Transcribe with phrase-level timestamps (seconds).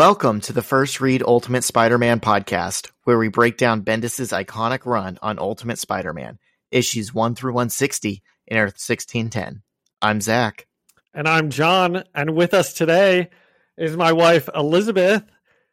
[0.00, 5.18] Welcome to the First Read Ultimate Spider-Man podcast, where we break down Bendis' iconic run
[5.20, 6.38] on Ultimate Spider-Man,
[6.70, 9.60] issues 1 through 160 in Earth 1610.
[10.00, 10.66] I'm Zach.
[11.12, 12.04] And I'm John.
[12.14, 13.28] And with us today
[13.76, 15.22] is my wife, Elizabeth.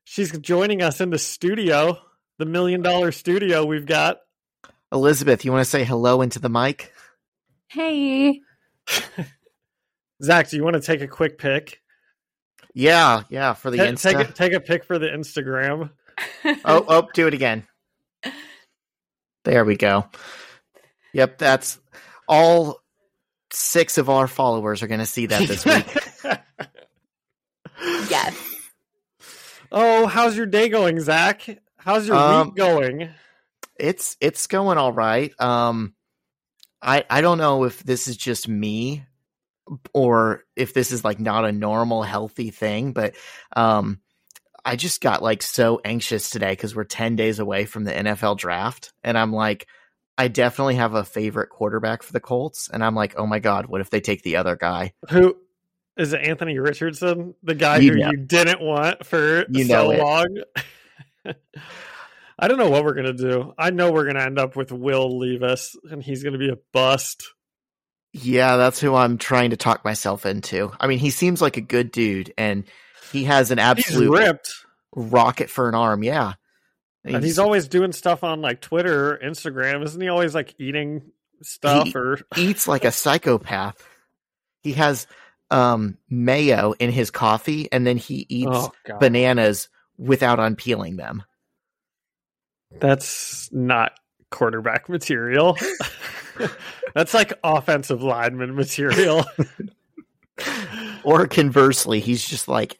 [0.03, 1.97] She's joining us in the studio,
[2.37, 4.17] the million dollar studio we've got.
[4.91, 6.91] Elizabeth, you want to say hello into the mic?
[7.69, 8.41] Hey.
[10.21, 11.81] Zach, do you want to take a quick pic?
[12.79, 14.01] Yeah, yeah, for the Ta- Insta.
[14.01, 15.89] Take a, take a pic for the Instagram.
[16.45, 17.65] oh, oh, do it again.
[19.45, 20.05] There we go.
[21.13, 21.79] Yep, that's
[22.27, 22.79] all
[23.51, 26.39] six of our followers are going to see that this week.
[28.11, 28.37] yes.
[29.71, 31.47] Oh, how's your day going, Zach?
[31.77, 33.09] How's your Um, week going?
[33.79, 35.33] it's it's going all right.
[35.41, 35.95] Um,
[36.81, 39.03] I I don't know if this is just me
[39.93, 43.15] or if this is like not a normal healthy thing, but
[43.55, 43.99] um,
[44.65, 48.37] I just got like so anxious today because we're ten days away from the NFL
[48.37, 49.67] draft, and I'm like.
[50.19, 53.67] I definitely have a favorite quarterback for the Colts, and I'm like, oh my god,
[53.67, 54.93] what if they take the other guy?
[55.11, 55.37] Who
[55.95, 56.21] is it?
[56.23, 58.09] Anthony Richardson, the guy You who know.
[58.09, 60.37] you didn't want for You so long.
[62.39, 63.53] I don't know what we're gonna do.
[63.57, 67.33] I know we're gonna end up with Will Levis, and he's gonna be a bust.
[68.13, 70.71] Yeah, that's who I'm trying to talk myself into.
[70.79, 72.63] I mean, he seems like a good dude, and
[73.11, 74.53] he has an He's absolute ripped,
[74.95, 76.03] rocket for an arm.
[76.03, 76.33] Yeah,
[77.03, 79.83] and he's always doing stuff on like Twitter, or Instagram.
[79.83, 81.11] Isn't he always like eating
[81.43, 82.19] stuff He- or?
[82.37, 83.75] eats like a psychopath.
[84.63, 85.05] He has
[85.51, 91.23] um mayo in his coffee, and then he eats Oh bananas without unpeeling them.
[92.79, 93.93] that's not
[94.31, 95.57] quarterback material.
[96.95, 99.25] that's like offensive lineman material.
[101.03, 102.77] Or conversely, he's just like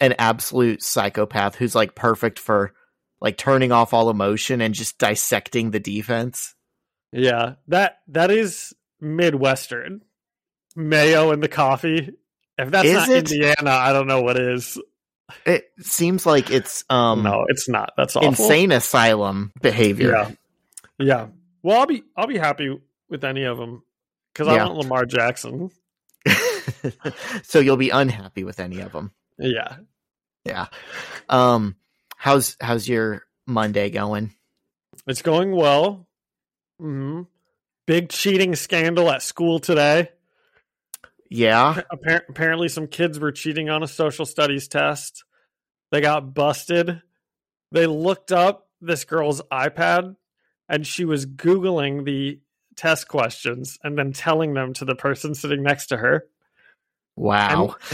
[0.00, 2.74] an absolute psychopath who's like perfect for
[3.22, 6.54] like turning off all emotion and just dissecting the defense.
[7.10, 10.02] Yeah, that that is Midwestern
[10.76, 12.10] mayo and the coffee.
[12.58, 13.32] If that's Is not it?
[13.32, 14.78] Indiana, I don't know what is.
[15.46, 17.92] It seems like it's um no, it's not.
[17.96, 18.28] That's awful.
[18.28, 20.10] insane asylum behavior.
[20.10, 20.30] Yeah,
[20.98, 21.26] yeah.
[21.62, 22.76] Well, I'll be I'll be happy
[23.10, 23.82] with any of them
[24.32, 24.64] because Yeah.
[24.64, 25.70] I want Lamar Jackson.
[27.42, 29.12] so you'll be unhappy with any of them.
[29.38, 29.76] Yeah,
[30.44, 30.66] Yeah.
[31.28, 31.76] Um
[32.16, 34.34] how's how's your Monday going?
[35.06, 36.06] it's going well.
[36.80, 37.22] Mm-hmm.
[37.86, 40.10] Big cheating scandal at school today.
[41.28, 41.80] Yeah.
[41.92, 45.24] Appar- apparently, some kids were cheating on a social studies test.
[45.90, 47.02] They got busted.
[47.72, 50.16] They looked up this girl's iPad
[50.68, 52.40] and she was Googling the
[52.80, 56.24] test questions and then telling them to the person sitting next to her.
[57.16, 57.76] Wow.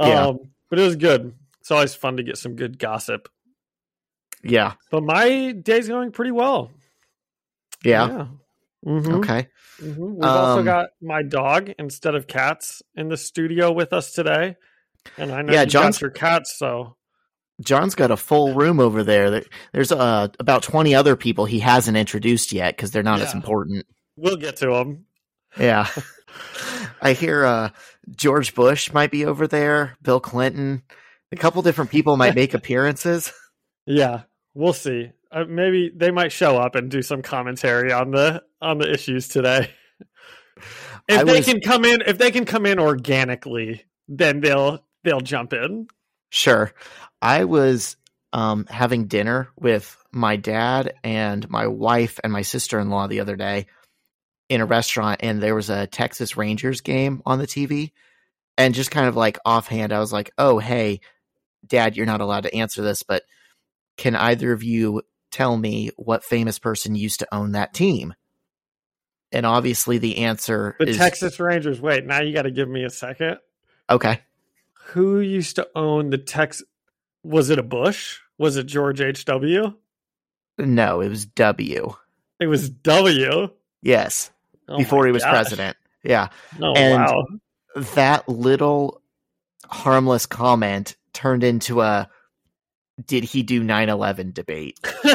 [0.00, 0.26] Yeah.
[0.26, 0.38] Um,
[0.70, 1.34] but it was good.
[1.60, 3.28] It's always fun to get some good gossip.
[4.44, 4.74] Yeah.
[4.92, 6.70] But my day's going pretty well.
[7.84, 8.28] Yeah.
[8.86, 9.18] Mhm.
[9.18, 9.48] Okay.
[9.80, 9.96] Mhm.
[10.14, 14.54] We've also Um, got my dog instead of cats in the studio with us today.
[15.16, 16.94] And I know Yeah, you John's- got your cats, so
[17.60, 19.30] John's got a full room over there.
[19.32, 23.34] There- There's uh, about 20 other people he hasn't introduced yet because they're not as
[23.34, 23.84] important.
[24.18, 25.06] We'll get to them.
[25.58, 25.88] Yeah.
[27.00, 27.70] I hear uh,
[28.14, 30.82] George Bush might be over there, Bill Clinton.
[31.32, 33.32] A couple different people might make appearances.
[33.86, 34.22] Yeah,
[34.54, 35.10] we'll see.
[35.30, 39.28] Uh, maybe they might show up and do some commentary on the on the issues
[39.28, 39.70] today.
[41.08, 44.84] If I they was- can come in, if they can come in organically, then they'll
[45.04, 45.88] they'll jump in.
[46.30, 46.72] Sure.
[47.22, 47.96] I was
[48.32, 53.20] um, having dinner with my dad and my wife and my sister in law the
[53.20, 53.66] other day
[54.48, 57.92] in a restaurant, and there was a Texas Rangers game on the TV.
[58.56, 61.00] And just kind of like offhand, I was like, oh, hey,
[61.66, 63.22] dad, you're not allowed to answer this, but
[63.96, 68.14] can either of you tell me what famous person used to own that team?
[69.30, 71.80] And obviously the answer The is Texas Rangers.
[71.80, 73.38] Wait, now you got to give me a second.
[73.90, 74.22] okay.
[74.92, 76.62] Who used to own the Tex?
[77.22, 78.18] Was it a Bush?
[78.38, 79.26] Was it George H.
[79.26, 79.74] W?
[80.56, 81.94] No, it was W.
[82.40, 83.50] It was W.
[83.82, 84.30] Yes,
[84.68, 85.30] Oh before he was gosh.
[85.32, 85.76] president.
[86.02, 86.28] Yeah.
[86.60, 87.26] Oh And- wow.
[87.94, 89.00] that little
[89.66, 92.08] harmless comment turned into a
[93.06, 94.78] did he do 9-11 debate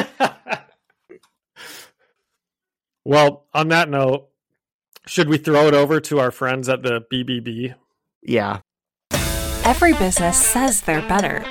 [3.04, 4.28] well, on that note,
[5.06, 7.74] should we throw it over to our friends at the BBB?
[8.22, 8.60] yeah
[9.64, 11.42] Every business says they're better.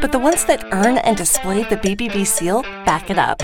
[0.00, 3.42] But the ones that earn and display the BBB seal back it up.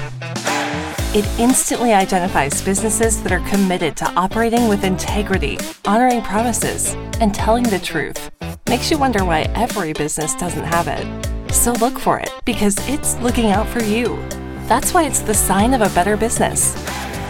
[1.15, 5.57] It instantly identifies businesses that are committed to operating with integrity,
[5.87, 8.31] honoring promises, and telling the truth.
[8.69, 11.07] makes you wonder why every business doesn't have it.
[11.51, 14.23] So look for it because it's looking out for you.
[14.69, 16.77] That's why it's the sign of a better business.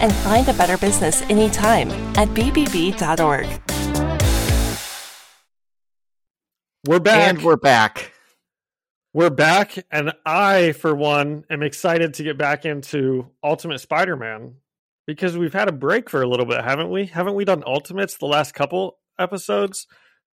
[0.01, 3.61] And find a better business anytime at bbb.org.
[6.85, 7.29] We're back.
[7.29, 8.11] And we're back.
[9.11, 14.53] We're back, and I, for one, am excited to get back into Ultimate Spider-Man
[15.07, 17.07] because we've had a break for a little bit, haven't we?
[17.07, 19.87] Haven't we done Ultimates the last couple episodes?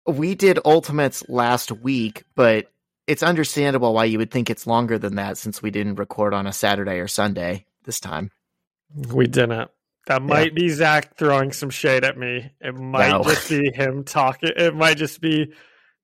[0.05, 2.71] We did Ultimates last week, but
[3.07, 6.45] it's understandable why you would think it's longer than that since we didn't record on
[6.45, 8.29] a Saturday or Sunday this time.
[8.95, 9.71] We didn't.
[10.05, 12.51] That might be Zach throwing some shade at me.
[12.61, 13.23] It might No.
[13.23, 14.51] just be him talking.
[14.55, 15.51] It might just be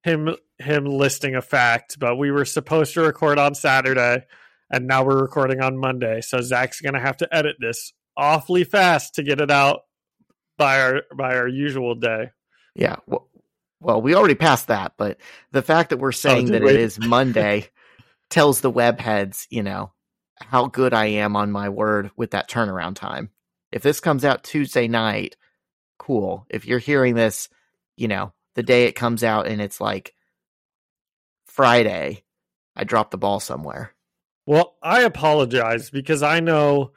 [0.03, 2.00] him him listing a fact.
[2.00, 4.25] But we were supposed to record on Saturday,
[4.71, 6.21] and now we're recording on Monday.
[6.21, 9.81] So Zach's gonna have to edit this awfully fast to get it out
[10.57, 12.31] by our by our usual day.
[12.75, 12.97] Yeah.
[13.07, 13.27] Well,
[13.81, 15.17] well, we already passed that, but
[15.51, 16.73] the fact that we're saying oh, did that we?
[16.73, 17.69] it is Monday
[18.29, 19.91] tells the web heads, you know,
[20.39, 23.29] how good I am on my word with that turnaround time.
[23.71, 25.35] If this comes out Tuesday night,
[26.00, 26.45] cool.
[26.50, 27.50] If you're hearing this,
[27.97, 30.13] you know, the day it comes out and it's like
[31.45, 32.23] Friday,
[32.75, 33.94] I dropped the ball somewhere.
[34.45, 36.91] Well, I apologize because I know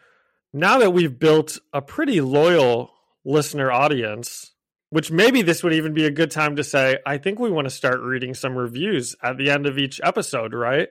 [0.53, 2.91] now that we've built a pretty loyal
[3.25, 4.53] listener audience,
[4.91, 7.67] which maybe this would even be a good time to say, I think we want
[7.67, 10.89] to start reading some reviews at the end of each episode, right?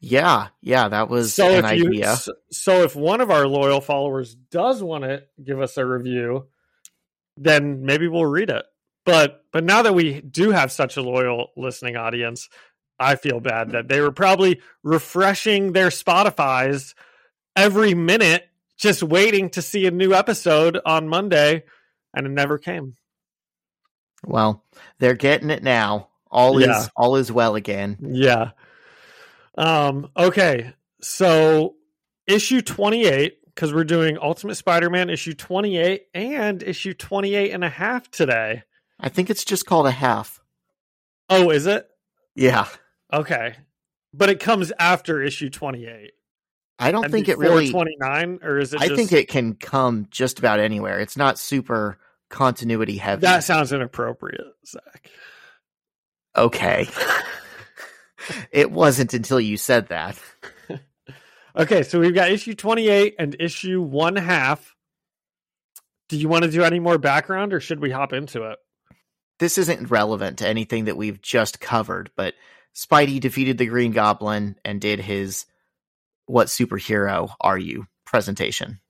[0.00, 2.16] Yeah, yeah, that was so an if you idea.
[2.50, 6.46] so if one of our loyal followers does want to give us a review,
[7.36, 8.64] then maybe we'll read it.
[9.06, 12.50] But but now that we do have such a loyal listening audience,
[12.98, 16.94] I feel bad that they were probably refreshing their Spotify's
[17.54, 21.62] every minute, just waiting to see a new episode on Monday,
[22.14, 22.94] and it never came.
[24.26, 24.64] Well,
[24.98, 26.08] they're getting it now.
[26.30, 26.80] All Yeah.
[26.80, 27.96] is all is well again.
[28.02, 28.50] Yeah.
[29.56, 30.72] Um, okay.
[31.00, 31.76] So
[32.26, 38.10] issue 28, because we're doing Ultimate Spider-Man issue 28 and issue 28 and a half
[38.10, 38.64] today.
[38.98, 40.40] I think it's just called a half.
[41.28, 41.88] Oh, is it?
[42.34, 42.66] Yeah.
[43.12, 43.56] Okay.
[44.14, 46.12] But it comes after issue 28.
[46.78, 49.54] I don't and think it really 29 or is it I just think it can
[49.54, 51.00] come just about anywhere.
[51.00, 51.98] It's not super
[52.28, 53.22] continuity heavy.
[53.22, 55.10] That sounds inappropriate, Zach.
[56.36, 56.86] okay.
[58.50, 60.18] it wasn't until you said that.
[61.56, 64.76] Okay, so we've got issue 28 and issue one half.
[66.08, 68.58] Do you want to do any more background or should we hop into it?
[69.38, 72.34] This isn't relevant to anything that we've just covered, but
[72.74, 75.46] Spidey defeated the Green Goblin and did his
[76.26, 78.80] what superhero are you presentation.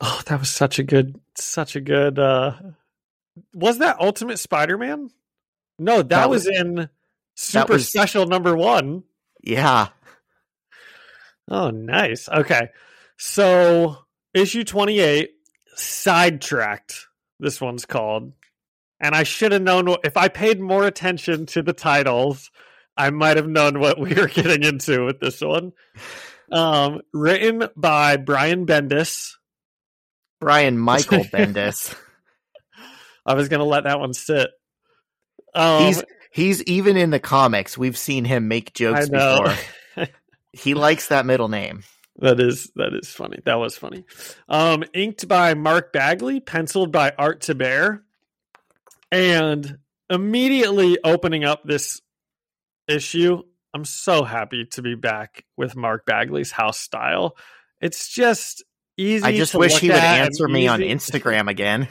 [0.00, 2.18] Oh, that was such a good, such a good.
[2.18, 2.54] uh
[3.54, 5.10] Was that Ultimate Spider-Man?
[5.78, 6.88] No, that, That was, was- in
[7.36, 9.04] Super was- Special number one.
[9.42, 9.88] Yeah.
[11.48, 12.28] Oh, nice.
[12.28, 12.68] Okay,
[13.16, 13.96] so
[14.34, 15.30] issue twenty-eight,
[15.74, 17.06] sidetracked.
[17.40, 18.32] This one's called,
[19.02, 22.50] and I should have known if I paid more attention to the titles.
[22.96, 25.72] I might have known what we were getting into with this one.
[26.52, 29.32] Um, written by Brian Bendis.
[30.40, 31.94] Brian Michael Bendis.
[33.26, 34.50] I was gonna let that one sit.
[35.54, 37.76] Um, he's he's even in the comics.
[37.76, 39.54] We've seen him make jokes before.
[40.54, 41.82] He likes that middle name.
[42.18, 43.38] that is that is funny.
[43.46, 44.04] That was funny.
[44.46, 48.02] Um, inked by Mark Bagley, penciled by Art Thibert,
[49.12, 49.78] and
[50.10, 52.00] immediately opening up this
[52.88, 53.42] issue.
[53.74, 57.36] I'm so happy to be back with Mark Bagley's house style.
[57.80, 58.64] It's just
[58.96, 59.24] easy.
[59.24, 61.86] I just wish he would answer me on Instagram again.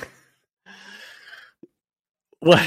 [2.40, 2.62] What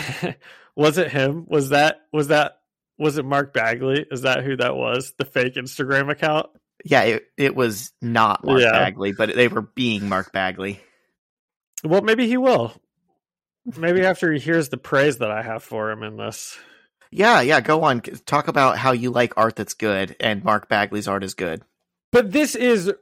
[0.76, 1.10] was it?
[1.10, 1.46] Him?
[1.48, 2.00] Was that?
[2.12, 2.58] Was that?
[2.98, 4.06] Was it Mark Bagley?
[4.10, 5.12] Is that who that was?
[5.18, 6.46] The fake Instagram account?
[6.84, 8.72] Yeah, it, it was not Mark Yeah.
[8.72, 10.80] Bagley, but they were being Mark Bagley.
[11.82, 12.72] Well, maybe he will.
[13.76, 16.58] Maybe after he hears the praise that I have for him in this.
[17.10, 18.00] Yeah, yeah, go on.
[18.00, 21.62] Talk about how you like art that's good and Mark Bagley's art is good.
[22.12, 22.92] But this is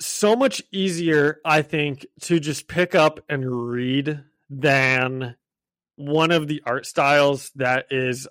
[0.00, 5.36] so much easier, I think, to just pick up and read than
[5.96, 8.26] one of the art styles that is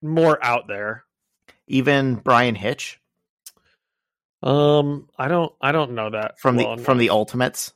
[0.00, 1.04] more out there.
[1.66, 3.00] Even Bryan Hitch
[4.42, 7.10] Um, I don't, I don't know that from well the from the.
[7.10, 7.72] Ultimates.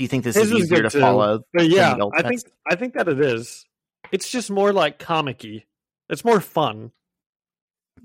[0.00, 0.98] Do you think this His is was easier to too.
[0.98, 1.44] follow?
[1.52, 3.66] But yeah, I think, I think that it is.
[4.10, 5.64] It's just more like comic-y.
[6.08, 6.92] It's more fun.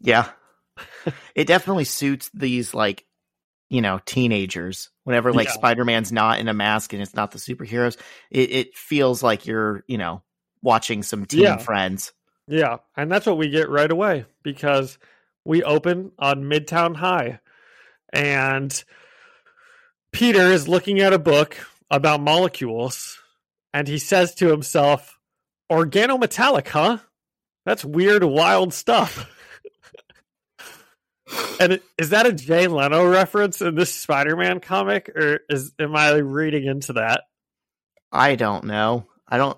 [0.01, 0.27] Yeah.
[1.35, 3.05] it definitely suits these like
[3.69, 4.89] you know, teenagers.
[5.05, 5.53] Whenever like Yeah.
[5.53, 7.95] Spider-Man's not in a mask and it's not the superheroes,
[8.29, 10.21] it, it feels like you're, you know,
[10.61, 11.57] watching some Teen Yeah.
[11.57, 12.11] Friends.
[12.49, 14.97] Yeah, and that's what we get right away because
[15.45, 17.39] we open on Midtown High
[18.11, 18.83] and
[20.11, 21.55] Peter is looking at a book
[21.89, 23.19] about molecules
[23.73, 25.19] and he says to himself,
[25.71, 26.97] Organometallic, huh?
[27.65, 29.29] That's weird, wild stuff.
[31.59, 35.73] and it- is that a Jay Leno reference in this Spider Man comic, or is
[35.79, 37.23] am I reading into that?
[38.11, 39.07] I don't know.
[39.27, 39.57] I don't.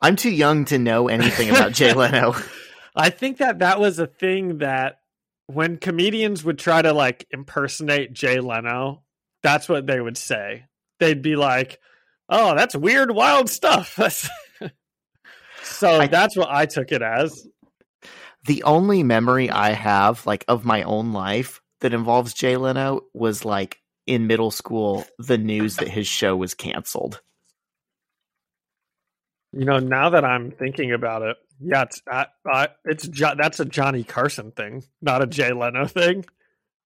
[0.00, 2.34] I'm too young to know anything about Jay Leno.
[2.96, 5.00] I think that that was a thing that
[5.46, 9.02] when comedians would try to like impersonate Jay Leno,
[9.42, 10.64] that's what they would say.
[11.04, 11.80] They'd be like,
[12.30, 13.98] "Oh, that's weird, wild stuff."
[15.62, 17.46] So I- that's what I took it as.
[18.46, 23.44] the only memory I have, like of my own life, that involves Jay Leno was
[23.46, 27.20] like in middle school, the news that his show was canceled.
[29.52, 33.60] You know, now that I'm thinking about it, yeah, it's I, I, it's jo- that's
[33.60, 36.24] a Johnny Carson thing, not a Jay Leno thing.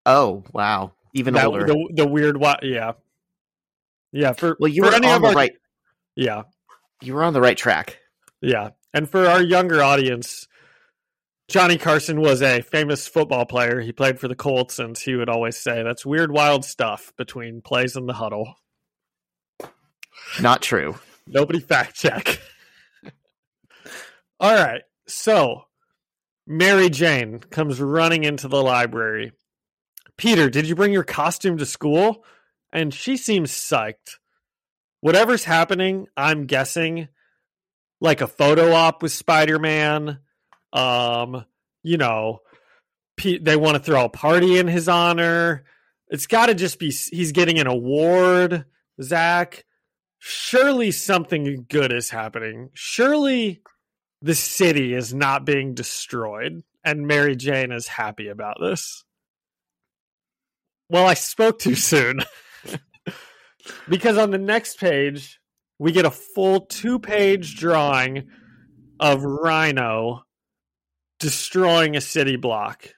[0.06, 1.66] Oh wow, even That- older.
[1.66, 2.92] the the weird, yeah,
[4.12, 4.32] yeah.
[4.32, 5.52] For well, you for were on the our- right.
[6.16, 6.42] yeah,
[7.02, 7.98] You were on the right track.
[8.40, 8.70] Yeah.
[8.94, 10.46] And for our younger audience,
[11.48, 13.80] Johnny Carson was a famous football player.
[13.80, 17.60] He played for the Colts, and he would always say, That's weird, wild stuff between
[17.62, 18.54] plays in the huddle.
[20.40, 20.96] Not true.
[21.26, 22.40] Nobody fact check.
[24.40, 24.82] All right.
[25.06, 25.64] So
[26.46, 29.32] Mary Jane comes running into the library.
[30.16, 32.24] Peter, did you bring your costume to school?
[32.72, 34.16] And she seems psyched.
[35.00, 37.08] Whatever's happening, I'm guessing
[38.00, 40.18] like a photo op with Spider Man.
[40.72, 41.44] Um,
[41.82, 42.40] you know,
[43.22, 45.64] they want to throw a party in his honor.
[46.08, 48.64] It's got to just be he's getting an award,
[49.00, 49.64] Zach
[50.18, 52.70] surely something good is happening.
[52.74, 53.62] Surely
[54.20, 59.04] the city is not being destroyed, and Mary Jane is happy about this.
[60.90, 62.20] Well, I spoke too soon.
[63.88, 65.40] because on the next page,
[65.78, 68.28] we get a full two page drawing
[69.00, 70.24] of Rhino
[71.20, 72.94] destroying a city block.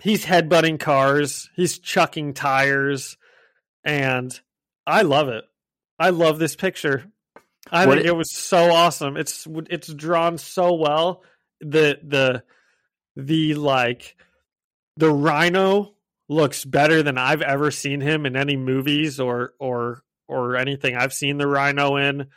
[0.00, 3.16] He's headbutting cars, he's chucking tires,
[3.84, 4.38] and
[4.86, 5.44] I love it.
[5.98, 7.04] I love this picture.
[7.70, 9.16] I What think it- it was so awesome.
[9.16, 11.22] It's it's drawn so well.
[11.60, 12.42] The the
[13.14, 14.16] the like
[14.96, 15.94] the rhino
[16.28, 21.12] looks better than I've ever seen him in any movies or or or anything I've
[21.12, 22.28] seen the rhino in.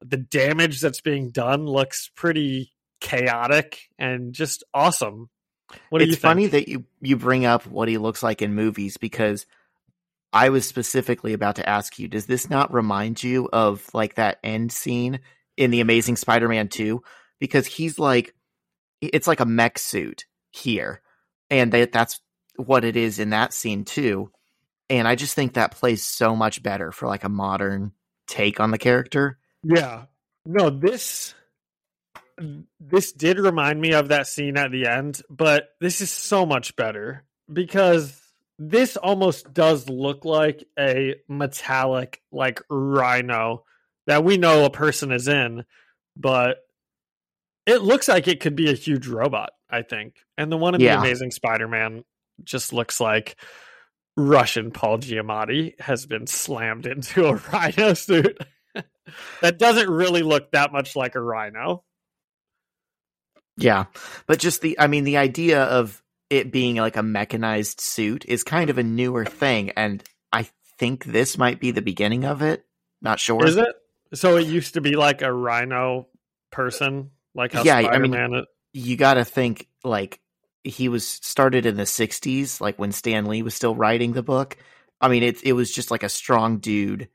[0.00, 5.28] The damage that's being done looks pretty chaotic and just awesome.
[5.90, 8.96] What do it's funny that you you bring up what he looks like in movies
[8.96, 9.46] because
[10.32, 14.38] I was specifically about to ask you, does this not remind you of like that
[14.42, 15.20] end scene
[15.56, 17.02] in the Amazing Spider-Man 2?
[17.38, 18.34] Because he's like
[19.00, 21.00] it's like a mech suit here.
[21.50, 22.20] And that that's
[22.56, 24.30] what it is in that scene too.
[24.90, 27.92] And I just think that plays so much better for like a modern
[28.26, 29.38] take on the character.
[29.64, 30.04] Yeah.
[30.44, 31.34] No, this
[32.80, 36.74] this did remind me of that scene at the end, but this is so much
[36.76, 38.20] better because
[38.58, 43.64] this almost does look like a metallic like rhino
[44.06, 45.64] that we know a person is in,
[46.16, 46.58] but
[47.66, 50.16] it looks like it could be a huge robot, I think.
[50.36, 50.96] And the one in Yeah.
[50.96, 52.04] the Amazing Spider-Man
[52.44, 53.36] just looks like
[54.16, 58.38] Russian Paul Giamatti has been slammed into a rhino suit.
[59.40, 61.84] that doesn't really look that much like a rhino.
[63.56, 63.86] Yeah.
[64.26, 68.44] But just the I mean the idea of it being like a mechanized suit is
[68.44, 72.64] kind of a newer thing and I think this might be the beginning of it.
[73.02, 73.44] Not sure.
[73.46, 73.68] Is it?
[74.14, 76.06] So it used to be like a rhino
[76.50, 78.44] person, like how Yeah, I mean- Spider-Man.
[78.74, 80.18] You got to think like
[80.64, 84.56] he was started in the 60s like when Stan Lee was still writing the book.
[85.00, 87.08] I mean it it was just like a strong dude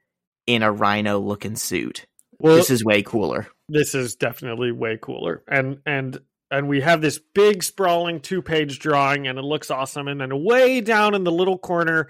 [0.46, 2.06] in a rhino looking suit.
[2.40, 3.48] well, this is way cooler.
[3.70, 8.80] this is definitely way cooler and and and we have this big sprawling two page
[8.80, 12.08] drawing and it looks awesome and then way down in the little corner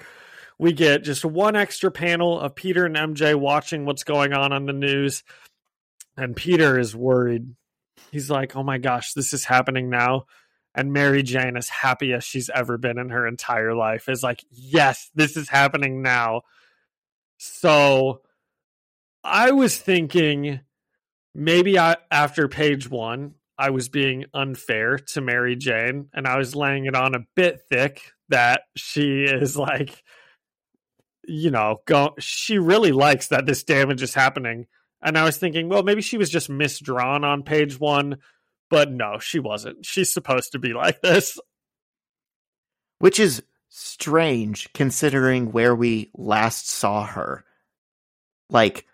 [0.60, 4.66] we get just one extra panel of peter and mj watching what's going on on
[4.66, 5.24] the news
[6.16, 7.48] and peter is worried
[8.12, 10.26] he's like oh my gosh this is happening now
[10.78, 14.46] and mary jane as happy as she's ever been in her entire life is like
[14.50, 16.42] yes this is happening now
[17.38, 18.22] so
[19.24, 20.62] i was thinking
[21.38, 26.56] maybe I, after page one, I was being unfair to Mary Jane and I was
[26.56, 30.04] laying it on a bit thick that she is like,
[31.26, 34.66] you know, go, she really likes that this damage is happening.
[35.02, 38.18] And I was thinking, well, maybe she was just misdrawn on page one,
[38.70, 39.86] but no, she wasn't.
[39.86, 41.40] She's supposed to be like this.
[43.00, 47.44] Which is strange considering where we last saw her.
[48.50, 48.86] Like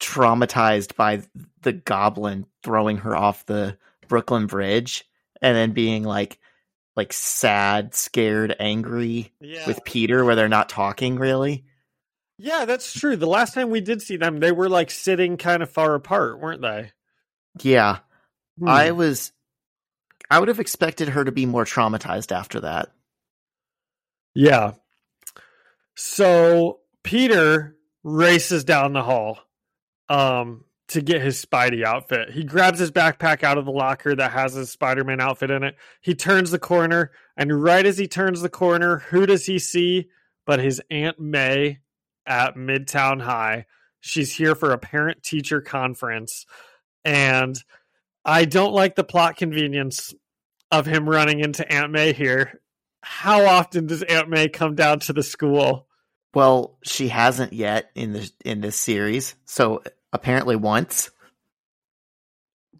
[0.00, 1.22] traumatized by
[1.62, 3.76] the goblin throwing her off the
[4.08, 5.04] Brooklyn Bridge
[5.42, 6.38] and then being like
[6.96, 9.66] like sad, scared, angry Yeah.
[9.66, 11.64] with Peter where they're not talking really.
[12.38, 13.16] yeah, that's true.
[13.16, 16.40] The last time we did see them, they were like sitting kind of far apart,
[16.40, 16.92] weren't they?
[17.62, 17.98] Yeah.
[18.58, 18.68] Hmm.
[18.68, 19.32] I was
[20.30, 22.90] I would have expected her to be more traumatized after that.
[24.34, 24.72] Yeah.
[25.94, 29.38] So Peter races down the hall
[30.08, 32.30] um to get his Spidey outfit.
[32.30, 35.76] He grabs his backpack out of the locker that has his Spider-Man outfit in it.
[36.02, 40.08] He turns the corner and right as he turns the corner, who does he see
[40.46, 41.78] but his Aunt May
[42.26, 43.66] at Midtown High.
[44.00, 46.44] She's here for a parent-teacher conference
[47.04, 47.56] and
[48.24, 50.14] I don't like the plot convenience
[50.70, 52.60] of him running into Aunt May here
[53.04, 55.86] how often does Aunt May come down to the school?
[56.32, 59.34] Well, she hasn't yet in this in this series.
[59.44, 61.10] So apparently once.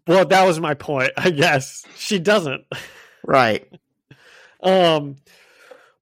[0.07, 1.11] Well, that was my point.
[1.17, 2.65] I guess she doesn't.
[3.23, 3.71] Right.
[4.63, 5.17] Um,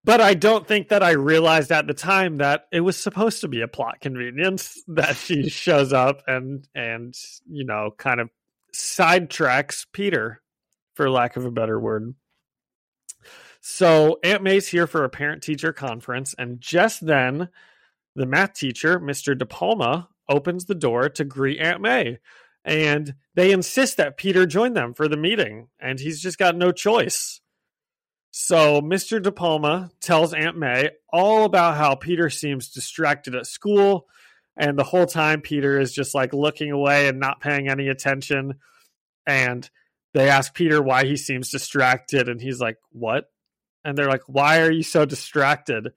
[0.06, 3.50] but I don't think that I realized at the time that it was supposed to
[3.50, 7.14] be a plot convenience that she shows up and and
[7.50, 8.30] you know kind of
[8.76, 10.42] sidetracks Peter,
[10.96, 12.16] for lack of a better word.
[13.62, 17.50] So Aunt May's here for a parent teacher conference, and just then,
[18.16, 19.38] the math teacher, Mr.
[19.38, 22.20] De Palma, opens the door to greet Aunt May.
[22.66, 26.72] And they insist that Peter join them for the meeting, and he's just got no
[26.72, 27.42] choice.
[28.32, 29.22] So Mr.
[29.22, 34.08] De Palma tells Aunt May all about how Peter seems distracted at school,
[34.56, 38.56] and the whole time Peter is just like looking away and not paying any attention.
[39.26, 39.70] And
[40.14, 43.26] they ask Peter why he seems distracted, and he's like, What?
[43.84, 45.90] And they're like, Why are you so distracted?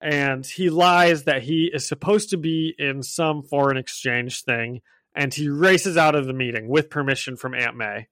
[0.00, 4.82] And he lies that he is supposed to be in some foreign exchange thing,
[5.14, 8.08] and he races out of the meeting with permission from Aunt May.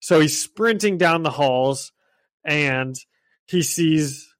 [0.00, 1.92] So he's sprinting down the halls
[2.44, 2.94] and
[3.46, 4.32] he sees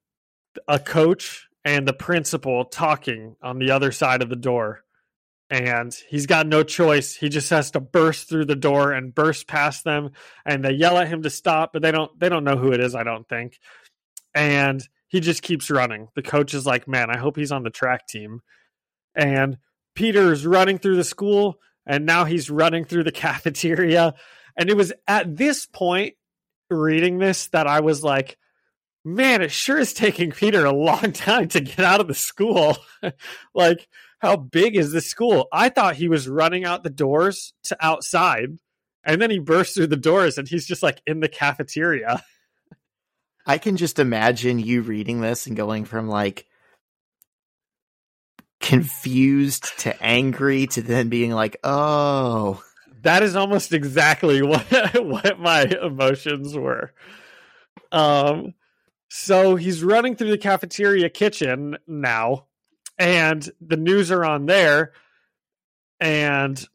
[0.67, 4.85] a coach and the principal talking on the other side of the door.
[5.49, 7.13] And he's got no choice.
[7.13, 10.11] He just has to burst through the door and burst past them
[10.45, 12.79] and they yell at him to stop, but they don't they don't know who it
[12.79, 13.59] is, I don't think.
[14.33, 16.07] And he just keeps running.
[16.15, 18.39] The coach is like, "Man, I hope he's on the track team."
[19.13, 19.57] And
[19.93, 24.13] Peter's running through the school and now he's running through the cafeteria.
[24.55, 26.13] And it was at this point
[26.69, 28.37] reading this that I was like,
[29.07, 32.77] man, it sure is taking Peter a long time to get out of the school.
[33.55, 33.87] like,
[34.19, 35.47] how big is this school?
[35.51, 38.57] I thought he was running out the doors to outside,
[39.03, 42.23] and then he bursts through the doors and he's just like in the cafeteria.
[43.45, 46.45] I can just imagine you reading this and going from like
[48.59, 52.61] confused to angry to then being like, "Oh,
[53.03, 54.65] That is almost exactly what
[55.01, 56.91] what my emotions were.
[57.93, 58.53] Um
[59.09, 62.45] so he's running through the cafeteria kitchen now
[62.97, 64.93] and the news are on there
[65.99, 66.67] and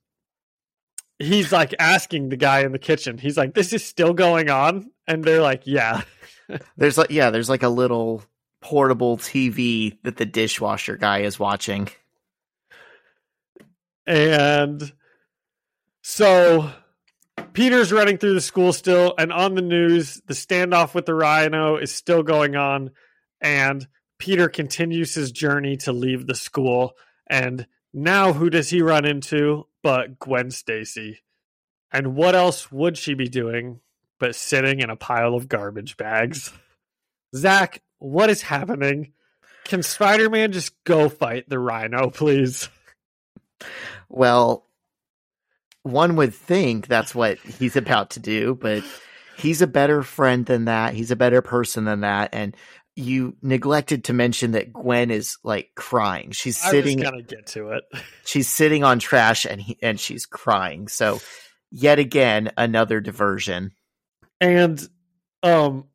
[1.19, 3.19] he's like asking the guy in the kitchen.
[3.19, 6.03] He's like this is still going on and they're like yeah.
[6.77, 8.23] there's like yeah, there's like a little
[8.61, 11.89] portable TV that the dishwasher guy is watching."
[14.05, 14.93] And
[16.03, 16.73] so
[17.53, 21.77] Peter's running through the school still, and on the news, the standoff with the rhino
[21.77, 22.91] is still going on.
[23.41, 23.87] And
[24.19, 26.93] Peter continues his journey to leave the school.
[27.27, 31.21] And now, who does he run into but Gwen Stacy?
[31.91, 33.81] And what else would she be doing
[34.19, 36.53] but sitting in a pile of garbage bags?
[37.35, 39.13] Zach, what is happening?
[39.65, 42.69] Can Spider Man just go fight the rhino, please?
[44.09, 44.67] Well,
[45.83, 48.85] one would think that's what he's about to do, but
[49.37, 50.95] he's a better friend than that.
[50.95, 52.31] He's a better person than that.
[52.33, 52.57] And
[52.95, 56.31] you neglected to mention that Gwen is like crying.
[56.31, 57.85] She's sitting I was gonna get to it.
[58.25, 60.89] she's sitting on trash and he, and she's crying.
[60.89, 61.21] So
[61.71, 63.73] yet again another diversion.
[64.41, 64.81] And
[65.43, 65.87] um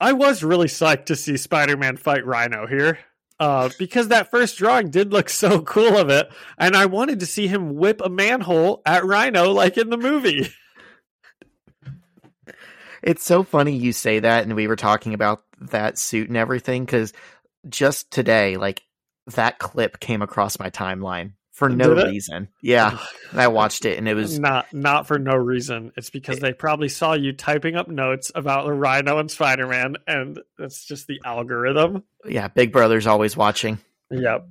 [0.00, 2.98] I was really psyched to see Spider-Man fight Rhino here.
[3.44, 7.26] Uh, because that first drawing did look so cool of it, and I wanted to
[7.26, 10.48] see him whip a manhole at Rhino like in the movie.
[13.02, 16.86] It's so funny you say that and we were talking about that suit and everything
[16.86, 17.12] cuz
[17.68, 18.80] just today like
[19.34, 22.08] that clip came across my timeline for no it?
[22.08, 22.48] reason.
[22.60, 22.98] Yeah,
[23.30, 25.92] and I watched it, and it was not not for no reason.
[25.96, 29.96] It's because they probably saw you typing up notes about the Rhino and Spider Man,
[30.06, 32.02] and it's just the algorithm.
[32.26, 32.48] yeah.
[32.48, 33.78] Big Brother's always watching.
[34.10, 34.46] Yep.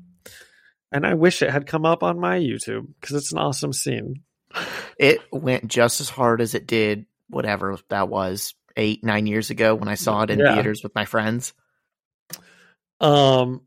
[0.91, 4.21] And I wish it had come up on my YouTube because it's an awesome scene.
[4.99, 9.73] It went just as hard as it did whatever that was eight nine years ago
[9.75, 10.53] when I saw it in Yeah.
[10.53, 11.53] theaters with my friends.
[13.01, 13.61] Um,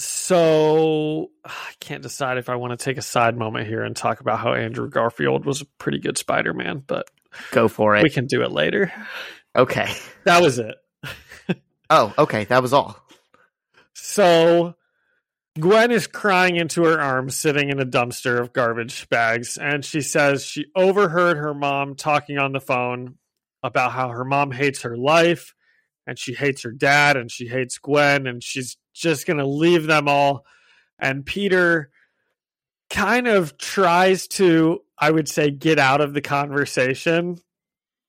[0.00, 4.20] so I can't decide if I want to take a side moment here and talk
[4.20, 7.08] about how Andrew Garfield was a pretty good Spider Man, but
[7.52, 8.02] Go for it.
[8.02, 8.92] we can do it later.
[9.54, 9.92] Okay.
[10.24, 10.76] That was it.
[11.92, 12.44] Oh, okay.
[12.44, 12.96] That was all.
[13.94, 14.76] So
[15.58, 20.00] Gwen is crying into her arms, sitting in a dumpster of garbage bags, and she
[20.00, 23.16] says she overheard her mom talking on the phone
[23.64, 25.52] about how her mom hates her life
[26.06, 29.86] and she hates her dad and she hates Gwen and she's just going to leave
[29.86, 30.44] them all.
[30.98, 31.90] And Peter
[32.90, 37.38] kind of tries to, I would say, get out of the conversation.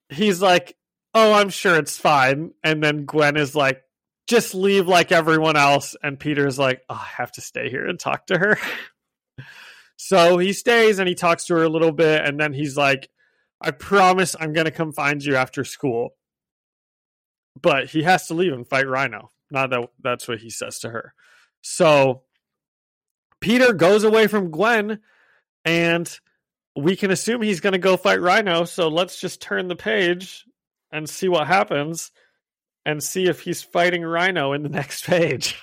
[0.09, 0.75] He's like,
[1.13, 2.53] Oh, I'm sure it's fine.
[2.63, 3.83] And then Gwen is like,
[4.27, 5.95] just leave like everyone else.
[6.01, 8.57] And Peter's like, oh, I have to stay here and talk to her.
[9.97, 12.23] so he stays and he talks to her a little bit.
[12.23, 13.09] And then he's like,
[13.59, 16.11] I promise I'm going to come find you after school.
[17.61, 19.31] But he has to leave and fight Rhino.
[19.51, 21.13] Not that that's what he says to her.
[21.61, 22.23] So
[23.39, 24.99] Peter goes away from Gwen
[25.65, 26.19] and
[26.75, 28.63] we can assume he's going to go fight Rhino.
[28.65, 30.45] So let's just turn the page
[30.91, 32.11] and see what happens
[32.85, 35.59] and see if he's fighting Rhino in the next page.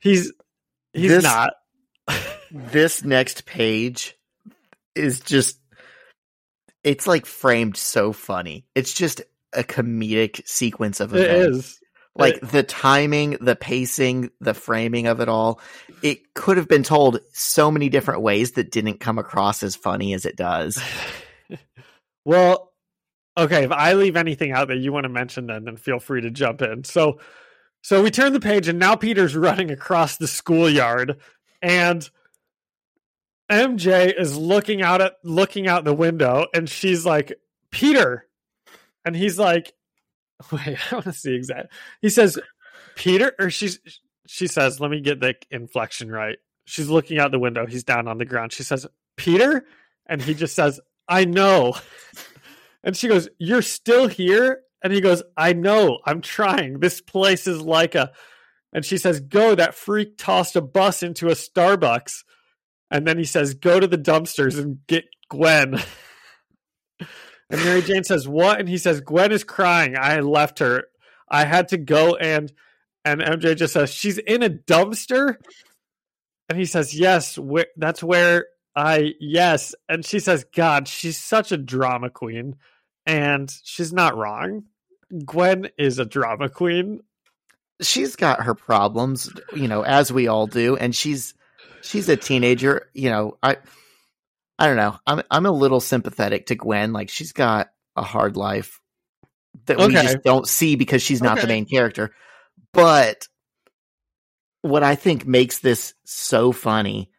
[0.00, 0.32] he's
[0.92, 1.52] he's This- not.
[2.52, 4.16] This next page
[4.94, 5.58] is just
[6.84, 8.64] it's like framed so funny.
[8.76, 9.20] It's just
[9.52, 11.56] a comedic sequence of events.
[11.58, 11.80] is.
[12.18, 15.60] Like the timing, the pacing, the framing of it all.
[16.02, 20.14] It could have been told so many different ways that didn't come across as funny
[20.14, 20.80] as it does.
[22.24, 22.72] well,
[23.36, 26.22] okay, if I leave anything out that you want to mention then then feel free
[26.22, 26.84] to jump in.
[26.84, 27.20] So
[27.82, 31.20] so we turn the page and now Peter's running across the schoolyard
[31.62, 32.08] and
[33.50, 37.34] MJ is looking out at looking out the window and she's like,
[37.70, 38.26] "Peter."
[39.04, 39.72] And he's like,
[40.52, 42.38] "Wait, I want to see exact." He says,
[42.94, 43.78] "Peter," or she's
[44.26, 47.66] she says, "Let me get the inflection right." She's looking out the window.
[47.66, 48.52] He's down on the ground.
[48.52, 49.64] She says, "Peter,"
[50.06, 51.74] and he just says, "I know."
[52.84, 55.98] And she goes, "You're still here?" And he goes, "I know.
[56.06, 56.78] I'm trying.
[56.78, 58.12] This place is like a."
[58.72, 62.22] And she says, "Go." That freak tossed a bus into a Starbucks.
[62.88, 65.82] And then he says, "Go to the dumpsters and get Gwen."
[67.50, 69.96] and Mary Jane says, "What?" And he says, "Gwen is crying.
[69.98, 70.84] I left her.
[71.28, 72.52] I had to go and."
[73.04, 75.36] And MJ just says, "She's in a dumpster."
[76.48, 81.52] And he says, "Yes, wh- that's where I yes." And she says, "God, she's such
[81.52, 82.56] a drama queen."
[83.06, 84.64] And she's not wrong.
[85.24, 87.00] Gwen is a drama queen.
[87.80, 91.34] she's got her problems, you know, as we all do, and she's
[91.82, 92.88] she's a teenager.
[92.94, 93.58] You know, I
[94.58, 94.98] I don't know.
[95.06, 96.92] I'm I'm a little sympathetic to Gwen.
[96.92, 98.80] Like she's got a hard life
[99.66, 102.14] that we just don't see because she's not the main character.
[102.72, 103.26] But
[104.62, 107.10] what I think makes this so funny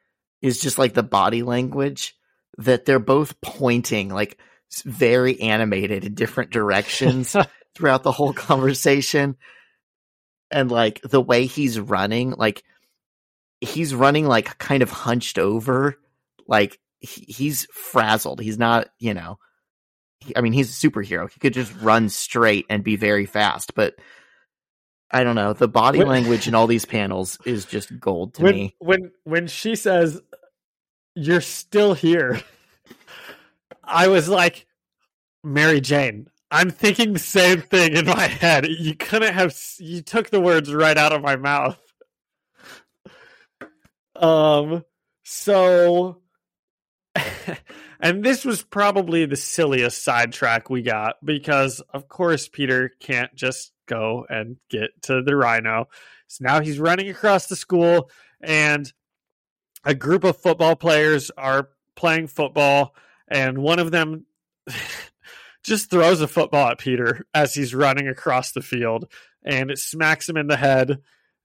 [0.41, 2.15] is just like the body language
[2.57, 4.37] that they're both pointing like
[4.83, 7.35] very animated in different directions
[7.75, 9.37] throughout the whole conversation
[10.51, 12.63] and like the way he's running like
[13.61, 15.97] he's running like kind of hunched over
[16.47, 18.39] like he, he's frazzled.
[18.41, 19.37] He's not you know
[20.19, 21.29] he, i mean he's a superhero.
[21.31, 23.95] He could just run straight and be very fast but
[25.11, 25.53] i don't know.
[25.53, 28.75] The body When- language in all these panels is just gold to when me.
[28.79, 30.19] when when she says
[31.15, 32.41] you're still here
[33.83, 34.65] i was like
[35.43, 38.67] mary jane i'm thinking the same thing in my head.
[38.67, 41.77] You couldn't have you took the words right out of my mouth.
[44.15, 44.83] Um
[45.23, 46.21] so
[47.99, 53.71] and this was probably the silliest sidetrack we got because of course peter can't just
[53.87, 55.87] go and get to the rhino.
[56.27, 58.91] So now he's running across the school and
[59.83, 62.93] a group of football players are playing football
[63.27, 64.25] and one of them
[65.63, 69.11] just throws a football at Peter as he's running across the field
[69.43, 70.99] and it smacks him in the head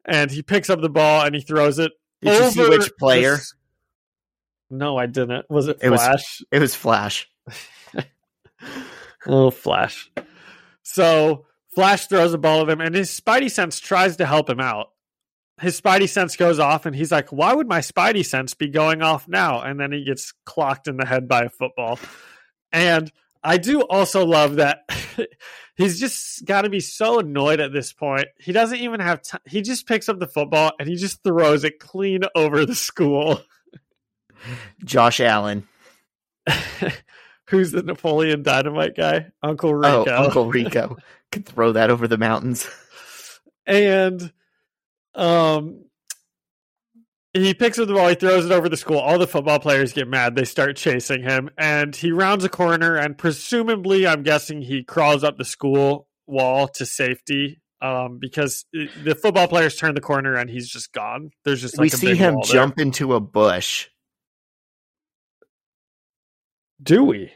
[0.04, 3.38] and he picks up the ball and he throws it did you see which player
[4.72, 5.48] No, I didn't.
[5.50, 6.42] Was it It was- Flash?
[6.50, 7.28] it was flash
[9.26, 10.10] Oh, Flash.
[10.82, 14.60] So Flash throws a ball at him, and his Spidey sense tries to help him
[14.60, 14.88] out.
[15.60, 19.00] his spidey sense goes off and he's like, Why would my spidey sense be going
[19.02, 19.60] off now?
[19.60, 22.00] And then he gets clocked in the head by a football.
[22.72, 23.12] And
[23.44, 24.80] I do also love that
[25.76, 28.26] he's just got to be so annoyed at this point.
[28.40, 29.40] He doesn't even have time.
[29.46, 33.40] He just picks up the football and he just throws it clean over the school.
[34.84, 35.66] Josh Allen.
[37.48, 39.26] Who's the Napoleon Dynamite guy?
[39.42, 40.04] Uncle Rico.
[40.08, 40.96] Oh, Uncle Rico
[41.32, 42.68] could throw that over the mountains.
[43.66, 44.32] and
[45.14, 45.84] um
[47.34, 48.98] he picks up the ball, he throws it over the school.
[48.98, 50.36] All the football players get mad.
[50.36, 55.24] They start chasing him, and he rounds a corner, and presumably, I'm guessing he crawls
[55.24, 60.48] up the school wall to safety um, because the football players turn the corner and
[60.48, 61.30] he's just gone.
[61.44, 63.88] There's just like we see him jump into a bush.
[66.82, 67.32] Do we?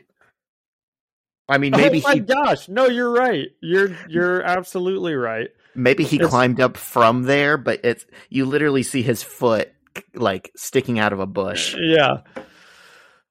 [1.48, 2.02] I mean, maybe.
[2.04, 2.68] Oh my he, gosh!
[2.68, 3.48] No, you're right.
[3.61, 5.50] You're you're absolutely right.
[5.74, 9.72] Maybe he it's, climbed up from there, but it's you literally see his foot
[10.14, 11.76] like sticking out of a bush.
[11.78, 12.22] Yeah.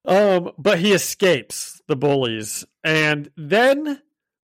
[0.06, 4.02] Um, but he escapes the bullies, and then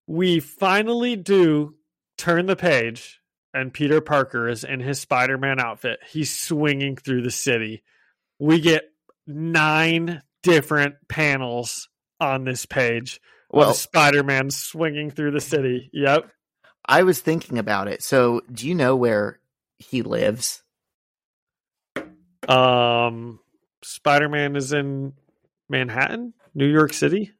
[0.07, 1.75] we finally do
[2.17, 3.21] turn the page,
[3.53, 5.99] and Peter Parker is in his Spider-Man outfit.
[6.09, 7.83] He's swinging through the city.
[8.39, 8.85] We get
[9.27, 13.19] nine different panels on this page
[13.51, 15.89] well, Spider-Man swinging through the city.
[15.93, 16.31] Yep.
[16.85, 18.01] I was thinking about it.
[18.03, 19.39] So, do you know where
[19.77, 20.63] he lives?
[22.47, 23.39] Um,
[23.83, 25.13] Spider-Man is in
[25.69, 27.31] Manhattan, New York City.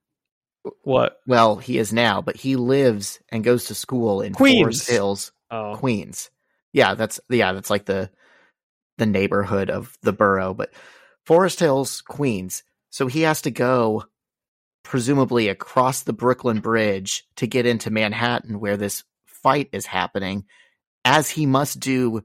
[0.84, 1.20] What?
[1.26, 4.60] Well, he is now, but he lives and goes to school in Queens.
[4.60, 5.76] Forest Hills, oh.
[5.76, 6.30] Queens.
[6.72, 8.12] Yeah, that's yeah, that's like the
[8.98, 10.72] the neighborhood of the borough, but
[11.26, 12.64] Forest Hills, Queens.
[12.92, 14.04] So he has to go
[14.84, 20.46] presumably across the Brooklyn Bridge to get into Manhattan where this fight is happening,
[21.04, 22.24] as he must do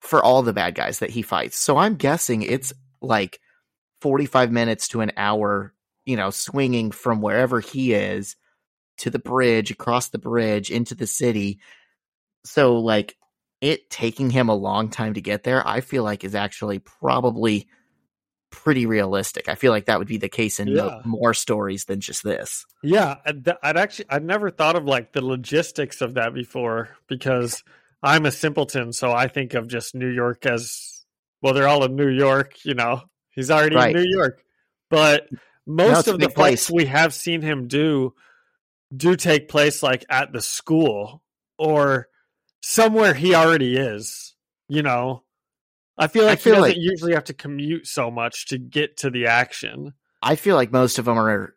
[0.00, 1.58] for all the bad guys that he fights.
[1.58, 3.40] So I'm guessing it's like
[4.00, 5.74] 45 minutes to an hour,
[6.04, 8.36] you know, swinging from wherever he is
[8.98, 11.60] to the bridge, across the bridge, into the city.
[12.44, 13.16] So, like,
[13.60, 17.68] it taking him a long time to get there, I feel like is actually probably
[18.50, 19.48] pretty realistic.
[19.48, 21.00] I feel like that would be the case in yeah.
[21.04, 22.64] more stories than just this.
[22.82, 27.62] Yeah, I'd, I'd, actually I'd never thought of like the logistics of that before because
[28.02, 31.04] I'm a simpleton, so I think of just New York as
[31.42, 31.54] well.
[31.54, 33.02] They're all in New York, you know.
[33.30, 33.94] He's already right.
[33.94, 34.42] in New York,
[34.88, 35.28] but
[35.66, 38.14] most no, of the fights we have seen him do
[38.96, 41.22] do take place like at the school
[41.58, 42.08] or
[42.62, 44.34] somewhere he already is.
[44.68, 45.22] You know,
[45.98, 48.58] I feel like I feel he doesn't like, usually have to commute so much to
[48.58, 49.94] get to the action.
[50.22, 51.54] I feel like most of them are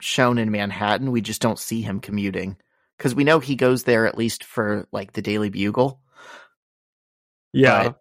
[0.00, 1.10] shown in Manhattan.
[1.10, 2.56] We just don't see him commuting
[2.96, 6.00] because we know he goes there at least for like the Daily Bugle.
[7.52, 8.00] Yeah, but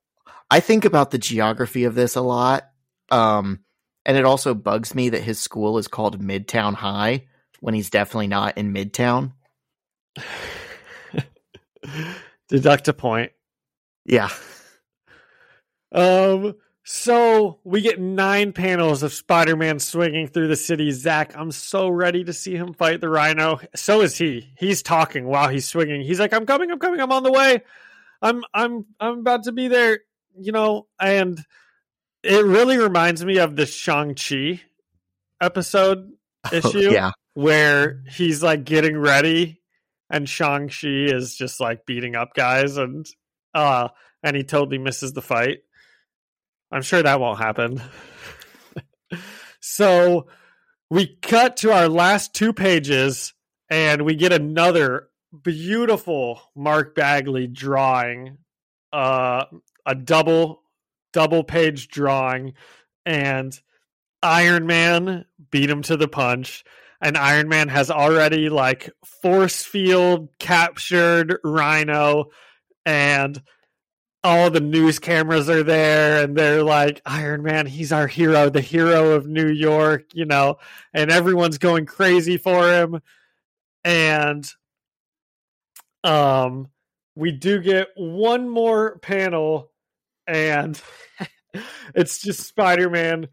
[0.49, 2.69] I think about the geography of this a lot,
[3.09, 3.59] um,
[4.05, 7.27] and it also bugs me that his school is called Midtown High
[7.59, 9.33] when he's definitely not in Midtown.
[12.49, 13.31] Deduct a point.
[14.05, 14.29] Yeah.
[15.91, 20.91] Um, so we get nine panels of Spider-Man swinging through the city.
[20.91, 23.59] Zach, I'm so ready to see him fight the Rhino.
[23.75, 24.51] So is he.
[24.57, 26.01] He's talking while he's swinging.
[26.01, 26.71] He's like, "I'm coming.
[26.71, 26.99] I'm coming.
[26.99, 27.61] I'm on the way.
[28.21, 29.99] I'm I'm I'm about to be there."
[30.35, 31.39] You know, and
[32.23, 34.61] it really reminds me of the Shang Chi
[35.39, 36.11] episode
[36.51, 39.61] oh, issue, oh, yeah, where he's like getting ready,
[40.09, 43.05] and Shang Chi is just like beating up guys, and
[43.53, 43.89] uh,
[44.23, 45.59] and he totally misses the fight
[46.71, 47.81] I'm sure that won't happen.
[49.59, 50.27] so
[50.89, 53.33] we cut to our last two pages
[53.69, 55.09] and we get another
[55.43, 58.37] beautiful Mark Bagley drawing,
[58.91, 59.45] uh,
[59.85, 60.61] a double
[61.13, 62.53] double page drawing,
[63.05, 63.57] and
[64.23, 66.63] Iron Man beat him to the punch.
[67.03, 72.25] And Iron Man has already like force field captured Rhino,
[72.85, 73.41] and
[74.23, 78.61] all the news cameras are there and they're like iron man he's our hero the
[78.61, 80.59] hero of new york you know
[80.93, 83.01] and everyone's going crazy for him.
[83.83, 84.47] And
[86.03, 86.69] um
[87.15, 89.71] we do get one more panel
[90.27, 90.79] and
[91.95, 93.27] it's just spider-man.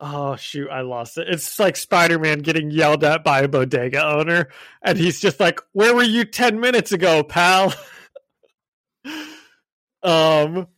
[0.00, 1.28] Oh shoot i lost it.
[1.28, 4.48] It's like spider-man getting yelled at by a bodega owner
[4.82, 7.72] and he's just like where were you 10 minutes ago pal
[10.04, 10.68] um,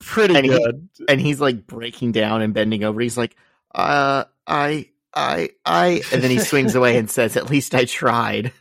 [0.00, 0.88] pretty and good.
[0.94, 3.00] He, and he's like breaking down and bending over.
[3.00, 3.36] He's like,
[3.74, 8.52] uh, I, I, I, and then he swings away and says, "At least I tried."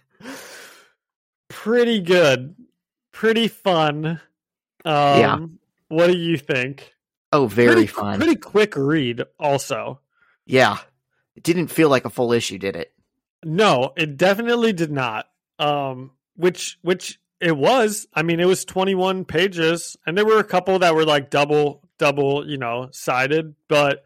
[1.50, 2.56] Pretty good,
[3.12, 4.20] pretty fun.
[4.84, 5.38] Um, yeah.
[5.88, 6.94] what do you think?
[7.32, 8.20] Oh, very pretty, fun.
[8.20, 10.00] Pretty quick read, also.
[10.46, 10.78] Yeah.
[11.36, 12.94] It didn't feel like a full issue, did it?
[13.44, 15.28] No, it definitely did not.
[15.60, 18.08] Um, which which it was.
[18.14, 21.82] I mean, it was 21 pages, and there were a couple that were like double
[21.98, 24.04] double, you know, sided, but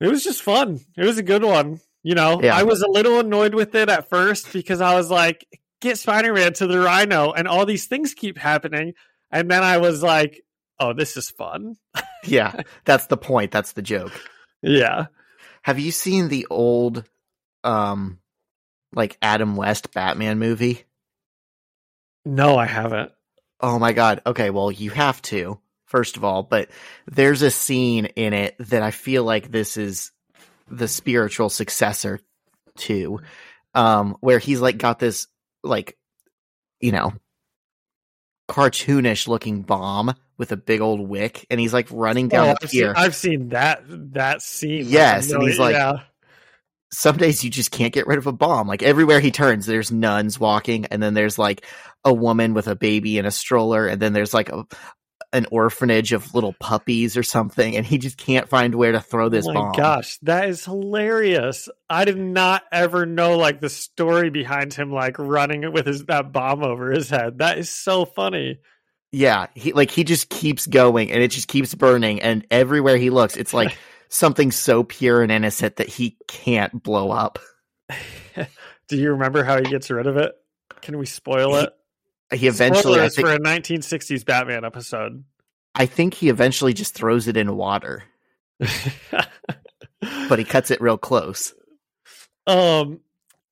[0.00, 0.80] it was just fun.
[0.96, 1.80] It was a good one.
[2.02, 2.56] You know, Yeah.
[2.56, 5.44] I was a little annoyed with it at first because I was like,
[5.80, 8.94] get Spider Man to the Rhino, and all these things keep happening,
[9.30, 10.42] and then I was like,
[10.80, 11.76] oh, this is fun.
[12.24, 12.62] Yeah.
[12.84, 13.52] That's the point.
[13.52, 14.10] That's the joke.
[14.60, 15.06] Yeah.
[15.62, 17.04] Have you seen the old
[17.62, 18.18] um
[18.92, 20.82] like Adam West Batman movie?
[22.26, 23.12] No, I haven't.
[23.60, 24.20] Oh my god.
[24.26, 26.68] Okay, well, you have to, first of all, but
[27.06, 30.10] there's a scene in it that I feel like this is
[30.68, 32.20] the spiritual successor
[32.78, 33.20] to
[33.74, 35.28] um where he's like got this
[35.62, 35.96] like
[36.80, 37.12] you know
[38.48, 42.58] cartoonish looking bomb with a big old wick and he's like running down Oh, the
[42.64, 42.94] I've, seen, pier.
[42.96, 43.82] I've seen that
[44.14, 44.84] that scene.
[44.84, 46.00] Like, Yes, I and he's like- yeah.
[46.92, 48.68] Some days you just can't get rid of a bomb.
[48.68, 51.64] Like everywhere he turns, there's nuns walking, and then there's like
[52.04, 54.64] a woman with a baby in a stroller, and then there's like a
[55.32, 59.26] an orphanage of little puppies or something, and he just can't find where to throw
[59.26, 59.72] oh this oh my bomb.
[59.72, 61.68] gosh, that is hilarious!
[61.90, 66.32] I did not ever know like the story behind him like running with his that
[66.32, 67.38] bomb over his head.
[67.38, 68.60] That is so funny.
[69.12, 73.10] Yeah, he like he just keeps going, and it just keeps burning, and everywhere he
[73.10, 73.76] looks, it's like
[74.08, 77.38] something so pure and innocent that he can't blow up.
[78.88, 80.32] Do you remember how he gets rid of it?
[80.82, 81.72] Can we spoil it?
[82.32, 85.24] He eventually, I think, for a 1960s Batman episode.
[85.74, 88.04] I think he eventually just throws it in water,
[88.58, 91.54] but he cuts it real close.
[92.46, 93.00] Um,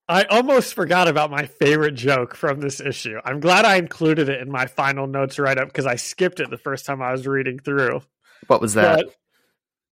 [0.09, 3.19] I almost forgot about my favorite joke from this issue.
[3.25, 6.51] I'm glad I included it in my final notes right up because I skipped it
[6.51, 8.03] the first time I was reading through.
[8.49, 9.05] What was that?
[9.05, 9.14] But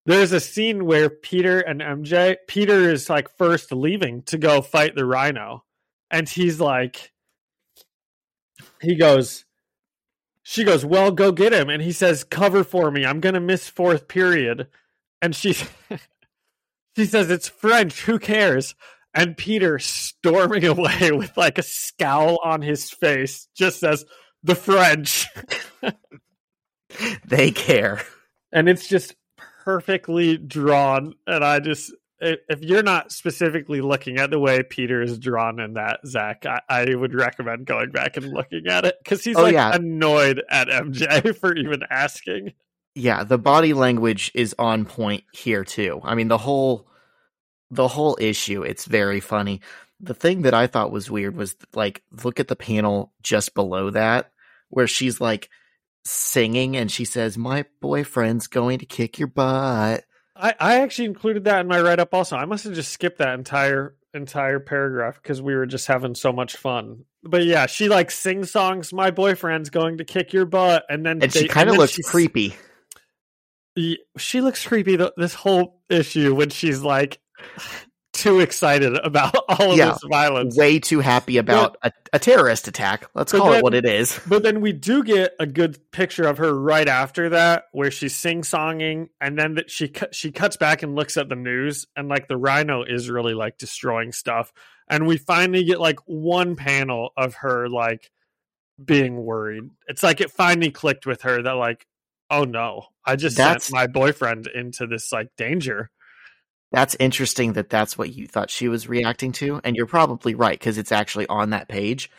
[0.05, 4.95] there's a scene where Peter and MJ, Peter is like first leaving to go fight
[4.95, 5.65] the rhino.
[6.11, 7.12] And he's like,
[8.81, 9.45] he goes,
[10.43, 11.71] she goes, well, go get him.
[11.71, 13.07] And he says, cover for me.
[13.07, 14.69] I'm going to miss fourth period.
[15.21, 15.53] And she,
[16.97, 18.03] she says, it's French.
[18.03, 18.75] Who cares?
[19.15, 24.05] And Peter, storming away with like a scowl on his face, just says,
[24.43, 25.29] the French.
[27.25, 28.03] they care.
[28.53, 29.15] and it's just
[29.64, 35.18] perfectly drawn and i just if you're not specifically looking at the way peter is
[35.18, 39.25] drawn in that zach i, I would recommend going back and looking at it because
[39.25, 39.70] he's Oh, like yeah.
[39.70, 42.53] annoyed at mj for even asking
[42.94, 46.01] Yeah, the body language is on point here too.
[46.05, 46.88] I mean, the whole
[47.70, 49.61] the whole issue, it's very funny.
[50.01, 53.90] The thing that I thought was weird was like look at the panel just below
[53.90, 54.33] that
[54.70, 55.51] where she's like
[56.05, 61.45] singing and she says, "My boyfriend's going to kick your butt." I, I actually included
[61.45, 65.43] that in my write-up also i must have just skipped that entire entire paragraph because
[65.43, 69.69] we were just having so much fun but yeah she like sings songs my boyfriend's
[69.69, 72.55] going to kick your butt and then And she kind of looks she's- creepy.
[74.19, 77.19] She looks creepy th- this whole issue when she's like
[78.12, 79.92] too excited about all of Yeah.
[79.92, 80.57] this violence.
[80.57, 83.07] Way too happy about a, a terrorist attack.
[83.14, 84.20] Let's call it what it is.
[84.29, 88.14] But then we do get a good picture of her right after that, where she's
[88.14, 92.09] sing songing, and then that she she cuts back and looks at the news, and
[92.09, 94.53] like the rhino is really like destroying stuff,
[94.88, 98.11] and we finally get like one panel of her like
[98.83, 99.64] being worried.
[99.88, 101.87] It's like it finally clicked with her that like,
[102.31, 105.90] oh no, I just That's- sent my boyfriend into this like danger.
[106.73, 110.58] That's interesting that that's what you thought she was reacting to, and you're probably right
[110.58, 112.10] because it's actually on that page.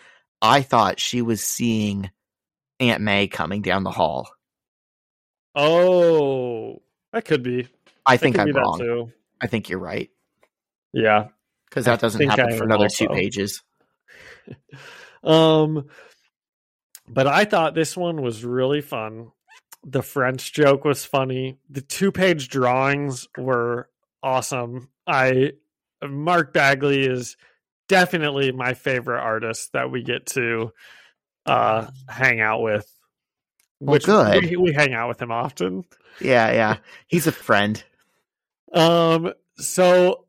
[0.42, 2.12] I thought she was seeing
[2.80, 4.30] Aunt May coming down the hall.
[5.56, 6.82] Oh,
[7.12, 7.68] that could be.
[8.06, 9.12] I think I'm wrong.
[9.42, 10.10] I think you're right
[10.94, 11.28] Yeah.
[11.70, 13.62] because that doesn't happen I for another two pages.
[15.24, 15.88] Um,
[17.08, 19.32] but I thought this one was really fun.
[19.86, 21.60] The French joke was funny.
[21.70, 23.88] The two page drawings were
[24.24, 24.90] awesome.
[25.06, 25.54] I
[26.02, 27.38] Mark Bagley is
[27.90, 30.72] definitely my favorite artist that we get to
[31.46, 32.90] uh hang out with.
[33.80, 34.46] Well, good.
[34.46, 35.84] We, we hang out with him often.
[36.22, 36.78] Yeah, yeah.
[37.08, 37.84] He's a friend.
[38.74, 40.26] Um, so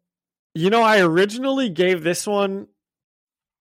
[0.54, 2.68] you know, I originally gave this one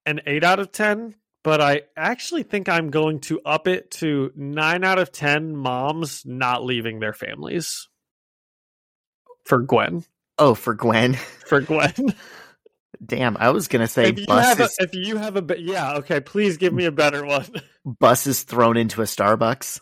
[0.05, 4.31] an eight out of ten, but I actually think I'm going to up it to
[4.35, 7.87] nine out of ten moms not leaving their families.
[9.45, 10.05] For Gwen.
[10.43, 11.13] Oh, for Gwen.
[11.47, 11.93] For Gwen.
[13.05, 15.93] Damn, I was gonna say if you have a, buses if you have a yeah,
[15.99, 17.45] okay, please give me a better one.
[17.85, 19.79] buses thrown into a Starbucks.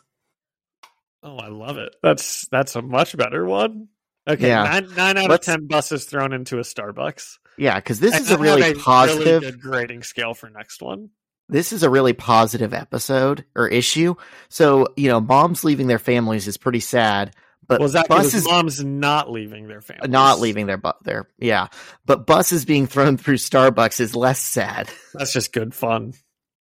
[1.23, 1.95] Oh, I love it.
[2.03, 3.87] That's that's a much better one.
[4.27, 4.63] Okay, Yeah.
[4.63, 7.37] nine, nine out Let's- of ten buses thrown into a Starbucks.
[7.57, 9.41] Yeah, because this And is a I really have positive.
[9.41, 11.09] really good grading scale for next one.
[11.49, 14.15] this is a really positive episode or issue.
[14.49, 17.35] So you know, moms leaving their families is pretty sad,
[17.71, 20.09] but Was that buses mom's not leaving their family?
[20.09, 21.67] not leaving their bu- their yeah,
[22.05, 24.89] but buses being thrown through Starbucks is less sad.
[25.13, 26.13] That's just good fun.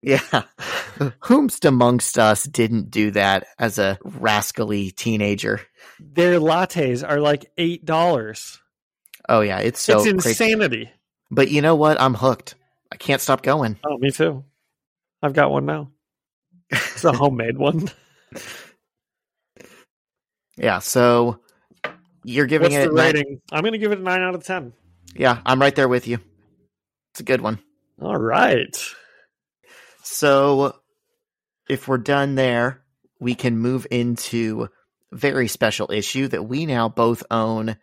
[0.02, 0.18] Yeah,
[1.22, 5.62] whomst amongst us didn't do that as a rascally teenager?
[5.98, 8.60] Their lattes are like eight dollars.
[9.28, 10.28] Oh yeah, it's so it's crazy.
[10.52, 10.90] insanity.
[11.30, 12.00] But you know what?
[12.00, 12.54] I'm hooked.
[12.92, 13.78] I can't stop going.
[13.84, 14.44] Oh, me too.
[15.22, 15.90] I've got one now.
[16.70, 17.90] It's a homemade one.
[20.58, 21.40] Yeah, so
[22.24, 23.40] you're giving What's it the nine- rating?
[23.50, 24.72] I'm going to give it a nine out of ten.
[25.14, 26.18] Yeah, I'm right there with you.
[27.12, 27.58] It's a good one.
[28.00, 28.76] All right.
[30.02, 30.76] So
[31.68, 32.82] if we're done there,
[33.20, 34.68] we can move into
[35.12, 37.76] a very special issue that we now both own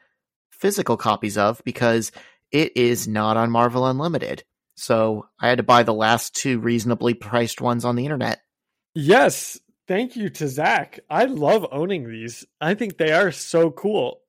[0.51, 2.11] physical copies of because
[2.51, 4.43] it is not on Marvel Unlimited.
[4.75, 8.41] So I had to buy the last two reasonably priced ones on the internet.
[8.93, 9.59] Yes.
[9.87, 10.99] Thank you to Zach.
[11.09, 12.45] I love owning these.
[12.59, 14.21] I think they are so cool.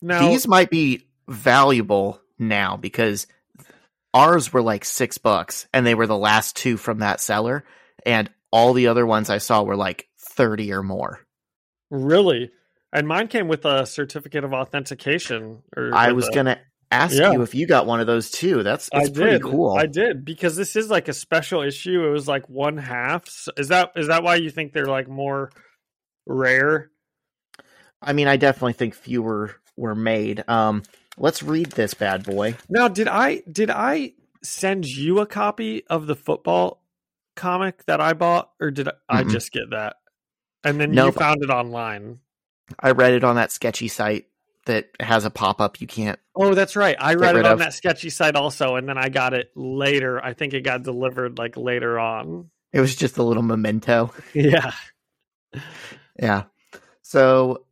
[0.00, 3.26] Now, These might be valuable now because
[4.14, 7.64] ours were like six bucks and they were the last two from that seller.
[8.04, 11.20] And all the other ones I saw were like 30 or more.
[11.90, 12.50] really,
[12.92, 15.62] and mine came with a certificate of authentication.
[15.76, 16.58] Or I was to
[16.92, 17.32] ask Yeah.
[17.32, 18.62] you if you got one of those too.
[18.62, 19.42] That's I it's pretty did.
[19.42, 19.76] cool.
[19.76, 22.06] I did because this is like a special issue.
[22.06, 23.28] It was like one half.
[23.28, 25.50] So is that is that why you think they're like more
[26.26, 26.90] rare?
[28.02, 30.44] I mean, I definitely think fewer were made.
[30.48, 30.82] Um,
[31.16, 32.56] let's read this bad boy.
[32.68, 34.12] Now, did I did I
[34.42, 36.82] send you a copy of the football
[37.36, 39.30] comic that I bought, or did I, I Mm-mm.
[39.30, 39.96] just get that?
[40.64, 42.18] And then No, you found it online.
[42.80, 44.26] I read it on that sketchy site
[44.66, 46.18] that has a pop up you can't.
[46.36, 46.96] Oh, that's right.
[46.98, 47.58] I read it on of.
[47.58, 50.22] that sketchy site also, and then I got it later.
[50.22, 52.50] I think it got delivered like later on.
[52.72, 54.12] It was just a little memento.
[54.34, 54.72] Yeah.
[56.18, 56.44] Yeah.
[57.02, 57.64] So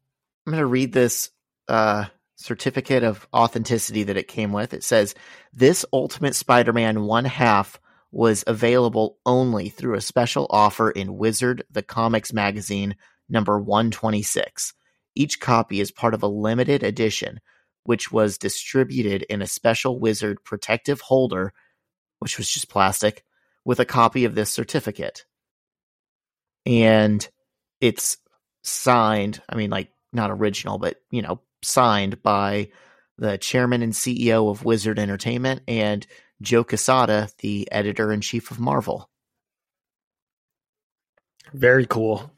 [0.46, 1.30] I'm going to read this
[1.68, 4.74] uh, certificate of authenticity that it came with.
[4.74, 5.14] It says
[5.52, 7.80] this Ultimate Spider Man one half
[8.12, 12.96] was available only through a special offer in Wizard the Comics magazine
[13.28, 14.74] number 126.
[15.20, 17.40] Each copy is part of a limited edition,
[17.84, 21.52] which was distributed in a special Wizard protective holder,
[22.20, 23.22] which was just plastic,
[23.62, 25.26] with a copy of this certificate.
[26.64, 27.28] And
[27.82, 28.16] it's
[28.62, 32.70] signed, I mean, like not original, but you know, signed by
[33.18, 36.06] the chairman and CEO of Wizard Entertainment and
[36.40, 39.10] Joe Quesada, the editor in chief of Marvel.
[41.52, 42.32] Very cool.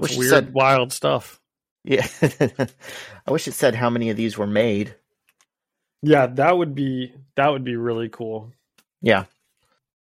[0.00, 1.40] Wish That's it weird, said- wild stuff.
[1.84, 2.06] Yeah.
[3.26, 4.94] I wish it said how many of these were made.
[6.02, 8.52] Yeah, that would be that would be really cool.
[9.00, 9.24] Yeah.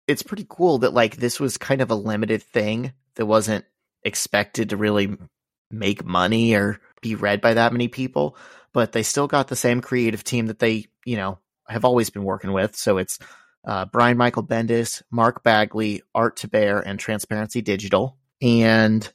[0.07, 3.65] It's pretty cool that like this was kind of a limited thing that wasn't
[4.03, 5.17] expected to really
[5.71, 8.37] make money or be read by that many people,
[8.73, 12.23] but they still got the same creative team that they, you know, have always been
[12.23, 12.75] working with.
[12.75, 13.17] So it's
[13.65, 18.17] uh, Brian Michael Bendis, Mark Bagley, Art Thibert, and Transparency Digital.
[18.41, 19.09] And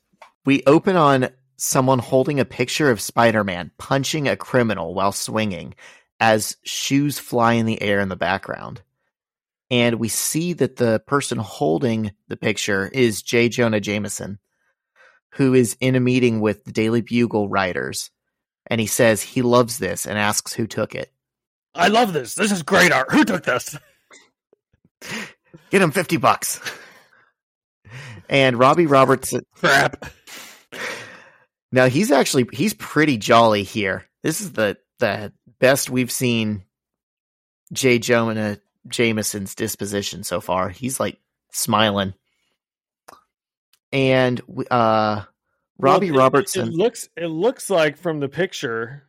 [0.45, 5.75] we open on someone holding a picture of Spider Man punching a criminal while swinging
[6.21, 8.83] as shoes fly in the air in the background.
[9.71, 13.49] And we see that the person holding the picture is J.
[13.49, 14.39] Jonah Jameson,
[15.35, 18.11] who is in a meeting with the Daily Bugle writers.
[18.67, 21.13] And he says he loves this and asks who took it.
[21.75, 22.35] I love this.
[22.35, 23.11] This is great art.
[23.11, 23.77] Who took this?
[25.71, 26.61] Get him 50 bucks.
[28.29, 30.11] And Robbie Robertson, Crap.
[31.73, 34.05] Now he's actually, he's pretty jolly here.
[34.23, 36.65] This is the, the best we've seen
[37.73, 38.59] Jay Jonah
[38.89, 40.69] Jameson's disposition so far.
[40.71, 41.19] He's like
[41.53, 42.15] smiling.
[43.93, 44.41] And
[44.71, 45.23] uh
[45.79, 49.05] Robbie Well, it- Robertson It, looks it looks like from the picture.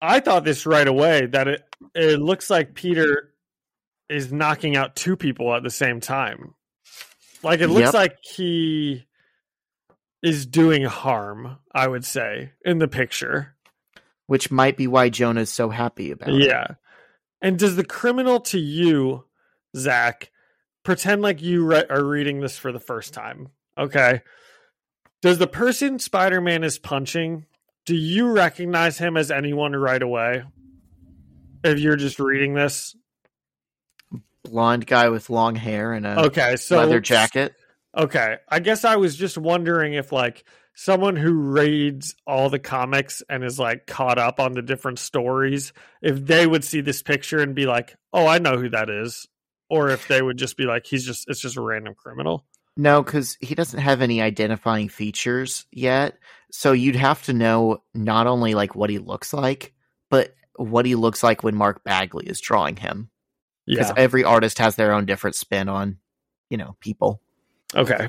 [0.00, 1.62] I thought this right away that it
[1.94, 3.32] it looks like Peter
[4.08, 6.54] is knocking out two people at the same time.
[7.42, 7.94] Like it looks Yep.
[7.94, 9.05] like he
[10.26, 13.54] is doing harm, I would say, in the picture.
[14.26, 16.44] which might be why Jonah's so happy about it.
[16.46, 16.66] Yeah.
[17.40, 19.24] And does the criminal to you,
[19.76, 20.32] Zach,
[20.82, 23.50] pretend like you re- are reading this for the first time?
[23.78, 24.22] Okay.
[25.22, 27.46] Does the person Spider Man is punching,
[27.84, 30.42] do you recognize him as anyone right away?
[31.62, 32.96] If you're just reading this?
[34.44, 36.56] Blonde guy with long hair and a Okay.
[36.56, 37.54] So leather jacket.
[37.96, 38.36] Okay.
[38.48, 40.44] I guess I was just wondering if, like,
[40.74, 45.72] someone who reads all the comics and is like caught up on the different stories,
[46.02, 49.26] if they would see this picture and be like, "Oh, I know who that is,"
[49.70, 52.44] or if they would just be like, "He's just it's just a random criminal."
[52.76, 56.18] No, because he doesn't have any identifying features yet.
[56.52, 59.72] So you'd have to know not only like what he looks like,
[60.10, 63.08] but what he looks like when Mark Bagley is drawing him.
[63.66, 63.94] Because Yeah.
[63.96, 65.96] every artist has their own different spin on,
[66.50, 67.22] you know, people.
[67.74, 68.08] Okay.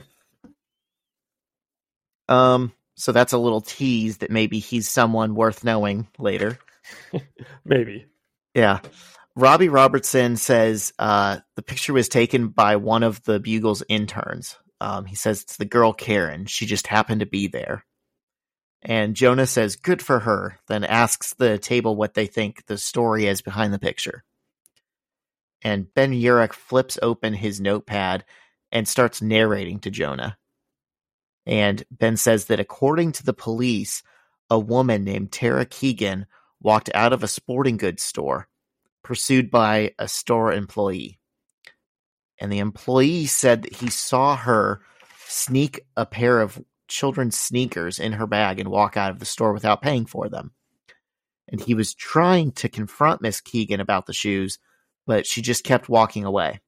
[2.29, 6.57] Um, so that's a little tease that maybe he's someone worth knowing later.
[7.65, 8.07] Maybe.
[8.53, 8.79] Yeah.
[9.35, 14.57] Robbie Robertson says uh, the picture was taken by one of the Bugle's interns.
[14.81, 16.45] Um, he says it's the girl Karen.
[16.47, 17.85] She just happened to be there.
[18.81, 23.25] And Jonah says, good for her, then asks the table what they think the story
[23.25, 24.23] is behind the picture.
[25.61, 28.23] And Ben Urich flips open his notepad
[28.71, 30.37] and starts narrating to Jonah.
[31.45, 34.03] And Ben says that according to the police,
[34.49, 36.25] a woman named Tara Keegan
[36.61, 38.47] walked out of a sporting goods store,
[39.03, 41.19] pursued by a store employee.
[42.39, 44.81] And the employee said that he saw her
[45.27, 49.53] sneak a pair of children's sneakers in her bag and walk out of the store
[49.53, 50.51] without paying for them.
[51.49, 54.59] And he was trying to confront Miss Keegan about the shoes,
[55.05, 56.59] but she just kept walking away.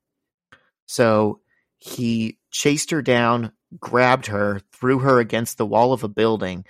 [0.85, 1.41] So
[1.79, 6.65] he chased her down, grabbed her, threw her against the wall of a building,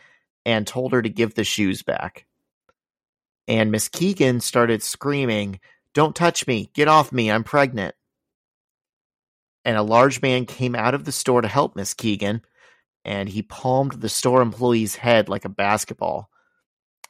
[0.46, 2.26] and told her to give the shoes back.
[3.48, 5.60] And Miss Keegan started screaming,
[5.94, 6.70] Don't touch me!
[6.74, 7.32] Get off me!
[7.32, 7.96] I'm pregnant!
[9.66, 12.42] And a large man came out of the store to help Miss Keegan,
[13.04, 16.30] and he palmed the store employee's head like a basketball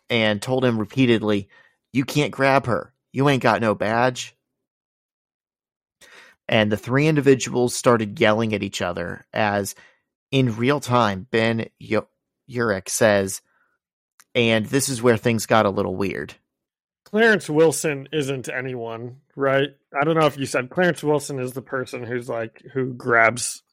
[0.09, 1.49] and told him repeatedly,
[1.91, 2.93] You can't grab her.
[3.11, 4.35] You ain't got no badge.
[6.49, 9.75] And the three individuals started yelling at each other as,
[10.31, 11.67] in real time, Ben
[12.49, 13.41] Urich says,
[14.33, 16.33] and this is where things got a little weird.
[17.05, 19.69] Clarence Wilson isn't anyone, right?
[19.99, 23.63] I don't know if you said Clarence Wilson is the person who's like who grabs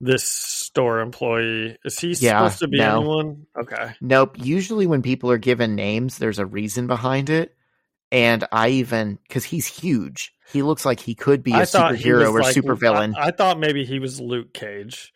[0.00, 1.76] this store employee.
[1.84, 2.98] Is he Yeah, supposed to be no.
[2.98, 3.46] anyone?
[3.60, 3.94] Okay.
[4.00, 4.36] Nope.
[4.38, 7.56] Usually, when people are given names, there's a reason behind it.
[8.12, 12.40] And I even, because he's huge, he looks like he could be a superhero or
[12.42, 13.14] like- supervillain.
[13.16, 15.12] I, I thought maybe he was Luke Cage.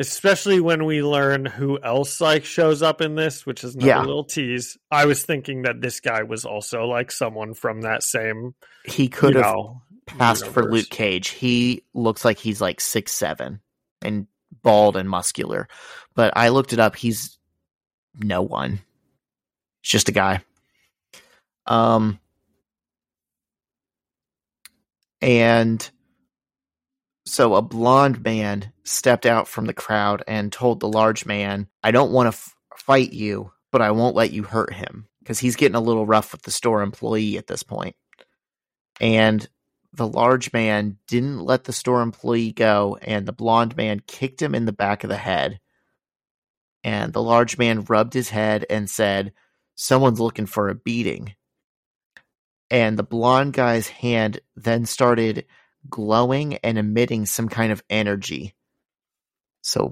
[0.00, 4.00] Especially when we learn who else like shows up in this, which is another Yeah.
[4.00, 4.78] little tease.
[4.92, 8.54] I was thinking that this guy was also like someone from that same
[8.84, 10.70] he could have know, passed for.
[10.70, 11.30] Luke Cage.
[11.30, 13.60] He looks like he's like six seven
[14.00, 14.28] and
[14.62, 15.66] bald and muscular.
[16.14, 16.94] But I looked it up.
[16.94, 17.36] He's
[18.14, 18.78] no one.
[19.82, 20.42] He's just a guy.
[21.66, 22.20] Um
[25.20, 25.90] and
[27.26, 31.90] so a blonde man stepped out from the crowd and told the large man, "I
[31.90, 35.56] don't want to f- fight you, but I won't let you hurt him because he's
[35.56, 37.96] getting a little rough with the store employee at this point."
[39.00, 39.46] And
[39.92, 44.54] the large man didn't let the store employee go, and the blonde man kicked him
[44.54, 45.60] in the back of the head.
[46.84, 49.32] And the large man rubbed his head and said,
[49.74, 51.34] Someone's looking for a beating.
[52.70, 55.46] And the blonde guy's hand then started
[55.88, 58.54] glowing and emitting some kind of energy.
[59.62, 59.90] So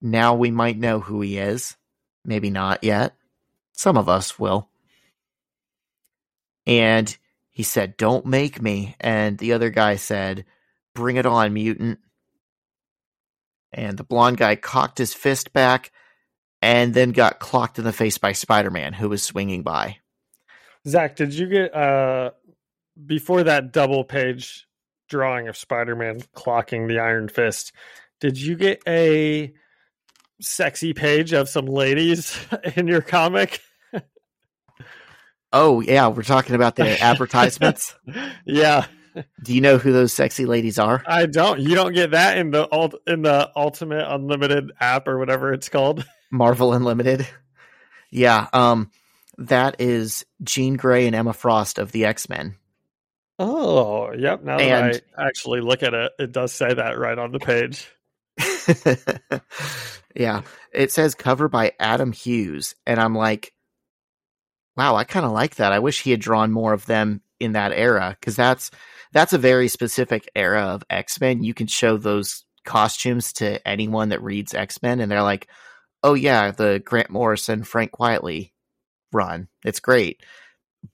[0.00, 1.76] now we might know who he is.
[2.24, 3.14] Maybe not yet.
[3.72, 4.68] Some of us will.
[6.66, 7.16] And
[7.50, 8.96] he said, Don't make me.
[9.00, 10.44] And the other guy said,
[10.94, 11.98] Bring it on, mutant.
[13.72, 15.90] And the blonde guy cocked his fist back
[16.60, 19.98] and then got clocked in the face by Spider Man, who was swinging by.
[20.86, 22.32] Zach, did you get uh
[23.06, 24.66] before that double page
[25.08, 27.72] drawing of Spider-Man clocking the Iron Fist?
[28.20, 29.52] Did you get a
[30.40, 32.38] sexy page of some ladies
[32.76, 33.60] in your comic?
[35.52, 37.94] Oh, yeah, we're talking about the advertisements.
[38.46, 38.86] yeah,
[39.42, 41.02] Do you know who those sexy ladies are?
[41.06, 41.60] I don't.
[41.60, 45.68] You don't get that in the ult- in the Ultimate Unlimited app or whatever it's
[45.68, 46.06] called.
[46.30, 47.26] Marvel Unlimited.
[48.10, 48.90] Yeah, um,
[49.38, 52.56] that is Jean Grey and Emma Frost of the X Men.
[53.38, 54.42] Oh, yep.
[54.42, 57.38] Now And- that I actually look at it, it does say that right on the
[57.40, 57.88] page.
[60.14, 63.52] yeah, it says cover by Adam Hughes, and I'm like,
[64.76, 65.72] wow, I kind of like that.
[65.72, 68.70] I wish he had drawn more of them in that era because that's
[69.12, 71.42] that's a very specific era of X Men.
[71.42, 75.48] You can show those costumes to anyone that reads X Men, and they're like,
[76.02, 78.52] oh yeah, the Grant Morrison, Frank Quitely
[79.12, 79.48] run.
[79.64, 80.22] It's great,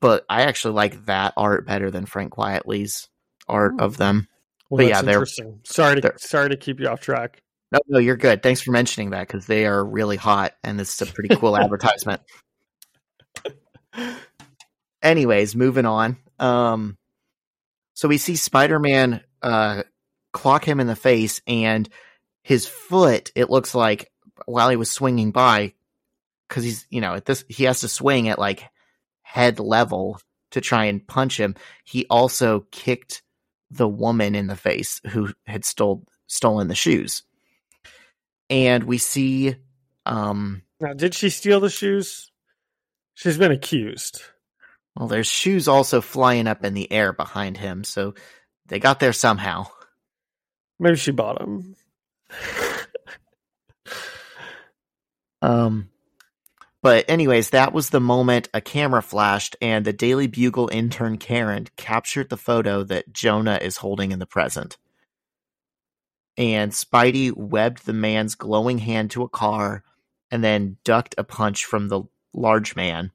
[0.01, 3.09] but I actually like that art better than Frank Quitely's
[3.49, 4.29] art of them.
[4.71, 5.61] Well, But yeah, they're- interesting.
[5.65, 7.43] Sorry to sorry to keep you off track.
[7.73, 8.43] No, no, you're good.
[8.43, 11.57] Thanks for mentioning that because they are really hot and this is a pretty cool
[11.61, 12.23] advertisement.
[15.03, 16.17] Anyways, moving on.
[16.39, 16.97] Um,
[17.95, 19.83] so we see Spider Man uh,
[20.33, 21.89] clock him in the face, and
[22.43, 24.11] his foot, it looks like,
[24.47, 25.75] while he was swinging by,
[26.49, 28.65] because he's, you know, at this, he has to swing at like
[29.23, 30.21] head level
[30.53, 31.55] to try and punch him.
[31.85, 33.23] He also kicked
[33.71, 37.23] the woman in the face who had stole stolen the shoes.
[38.49, 39.57] And we see
[40.07, 42.31] um Now, did she steal the shoes?
[43.15, 44.23] She's been accused.
[44.97, 48.15] well there's shoes also flying up in the air behind him, so
[48.67, 49.67] they got there somehow.
[50.79, 51.77] Maybe she bought them.
[55.41, 55.91] Um
[56.83, 61.69] but anyways, that was the moment a camera flashed and the Daily Bugle intern Karen
[61.77, 64.77] captured the photo that Jonah is holding in the present.
[66.37, 69.83] And Spidey webbed the man's glowing hand to a car
[70.31, 72.03] and then ducked a punch from the
[72.33, 73.11] large man.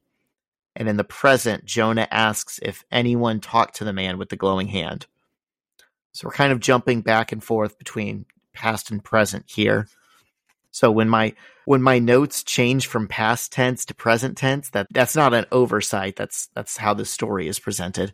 [0.76, 4.68] And in the present, Jonah asks if anyone talked to the man with the glowing
[4.68, 5.06] hand.
[6.12, 9.88] So we're kind of jumping back and forth between past and present here.
[10.74, 11.34] So when my
[11.66, 16.16] when my notes change from past tense to present tense, that that's not an oversight.
[16.16, 18.12] That's that's how the story is presented.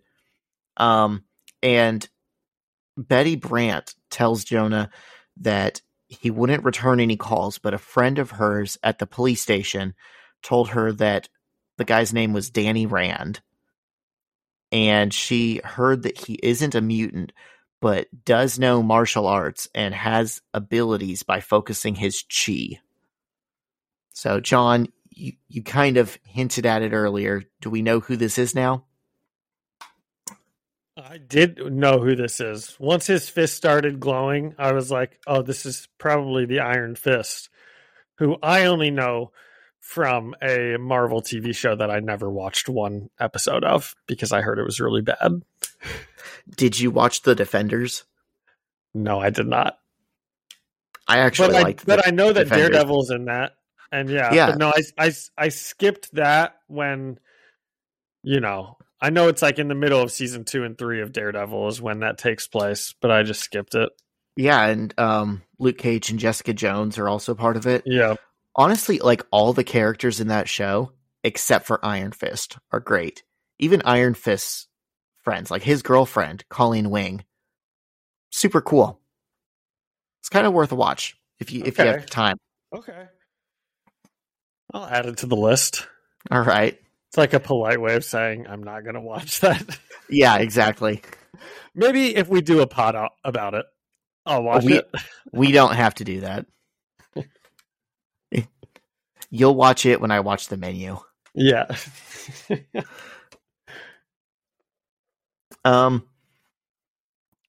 [0.77, 1.25] Um,
[1.63, 2.07] and
[2.99, 4.91] Betty Brant tells Jonah
[5.39, 9.95] that he wouldn't return any calls, but a friend of hers at the police station
[10.43, 11.31] told her that
[11.79, 13.41] the guy's name was Danny Rand.
[14.71, 17.33] And she heard that he isn't a mutant,
[17.81, 22.81] but does know martial arts and has abilities by focusing his chi.
[24.13, 27.45] So, John, you, you kind of hinted at it earlier.
[27.61, 28.85] Do we know who this is now?
[30.97, 32.77] I did know who this is.
[32.79, 37.49] Once his fist started glowing, I was like, oh, this is probably the Iron Fist,
[38.19, 39.33] who I only know
[39.81, 44.59] from a Marvel TV show that I never watched one episode of because I heard
[44.59, 45.43] it was really bad.
[46.57, 48.05] Did you watch The Defenders?
[48.95, 49.79] No, I did not.
[51.07, 52.71] I actually But I, but I know that Defenders.
[52.71, 53.53] Daredevil's in that.
[53.93, 54.47] And yeah, Yeah.
[54.51, 57.19] but no, I, I, I skipped that when,
[58.23, 61.13] you know, I know it's like in the middle of season two and three of
[61.13, 63.91] Daredevil is when that takes place, but I just skipped it.
[64.37, 67.83] Yeah, and um, Luke Cage and Jessica Jones are also part of it.
[67.87, 68.15] Yeah.
[68.55, 70.93] Honestly, like all the characters in that show,
[71.25, 73.25] except for Iron Fist, are great.
[73.59, 74.69] Even Iron Fist's
[75.31, 77.25] friends, like his girlfriend, Colleen Wing,
[78.31, 78.99] super cool.
[80.21, 82.37] It's kind of worth a watch if you if you have time.
[82.75, 83.07] Okay.
[84.75, 85.87] I'll add it to the list.
[86.33, 86.77] All right.
[87.09, 89.63] It's like a polite way of saying I'm not going to watch that.
[90.13, 91.03] Yeah, exactly.
[91.73, 93.65] Maybe if we do a pod out about it,
[94.27, 94.91] I'll watch we- it.
[95.33, 96.47] We don't have to do that.
[99.31, 100.99] You'll watch it when I watch the menu.
[101.33, 101.73] Yeah.
[105.65, 106.07] Um.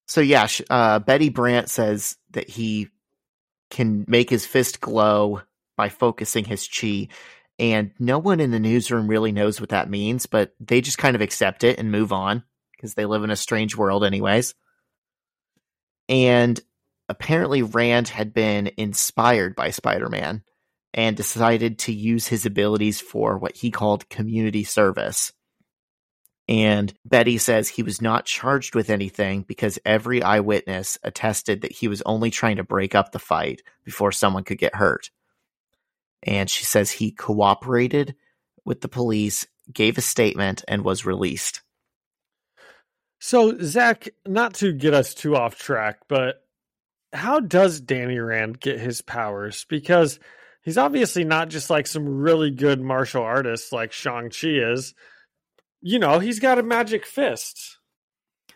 [0.08, 2.90] So yeah, uh, Betty Brant says that he
[3.70, 5.42] can make his fist glow
[5.78, 7.08] by focusing his chi,
[7.58, 11.16] and no one in the newsroom really knows what that means, but they just kind
[11.16, 12.44] of accept it and move on
[12.76, 14.54] because they live in a strange world, anyways.
[16.10, 16.60] And
[17.08, 20.44] apparently, Rand had been inspired by Spider-Man
[20.94, 25.32] and decided to use his abilities for what he called community service.
[26.48, 31.88] And Betty says he was not charged with anything because every eyewitness attested that he
[31.88, 35.12] was only trying to break up the fight before someone could get hurt.
[36.24, 38.16] And she says he cooperated
[38.66, 41.62] with the police, gave a statement, and was released.
[43.20, 46.44] so, Zach, not to get us too off track, but
[47.14, 49.66] how does Danny Rand get his powers?
[49.70, 50.20] Because
[50.64, 54.94] he's obviously not just like some really good martial artist like Shang-Chi is.
[55.82, 57.78] You know, he's got a magic fist.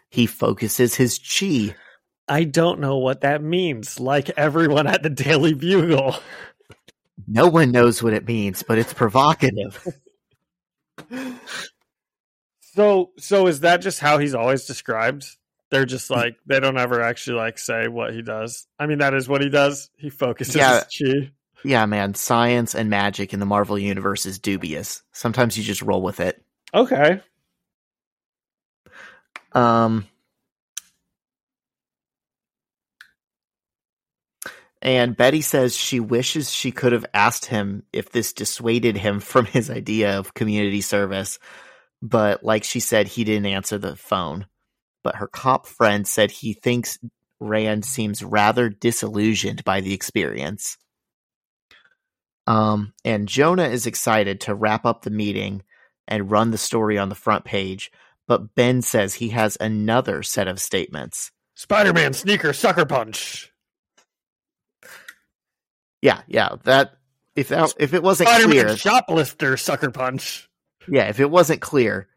[0.09, 1.75] He focuses his chi.
[2.27, 6.15] I don't know what that means, like everyone at the Daily Bugle.
[7.27, 9.85] No one knows what it means, but it's provocative.
[12.59, 15.25] So, so is that just how he's always described?
[15.71, 18.67] They're just like they don't ever actually like say what he does.
[18.77, 19.89] I mean, that is what he does.
[19.97, 20.83] He focuses Yeah.
[20.91, 21.31] his chi.
[21.63, 25.03] yeah, man, science and magic in the Marvel universe is dubious.
[25.13, 26.43] Sometimes you just roll with it.
[26.75, 27.21] Okay.
[29.53, 30.05] Um,
[34.81, 39.45] and Betty says she wishes she could have asked him if this dissuaded him from
[39.45, 41.39] his idea of community service,
[42.01, 44.45] but like she said, he didn't answer the phone.
[45.01, 46.99] But her cop friend said he thinks
[47.39, 50.77] Rand seems rather disillusioned by the experience.
[52.47, 55.63] Um, and Jonah is excited to wrap up the meeting
[56.07, 57.91] and run the story on the front page,
[58.27, 61.31] but Ben says he has another set of statements.
[61.55, 63.51] Spider Man sneaker sucker punch.
[66.01, 66.97] Yeah, yeah, that
[67.35, 70.49] if that if it wasn't Spider Man clear, shoplifter sucker punch.
[70.87, 72.07] yeah, if it wasn't clear,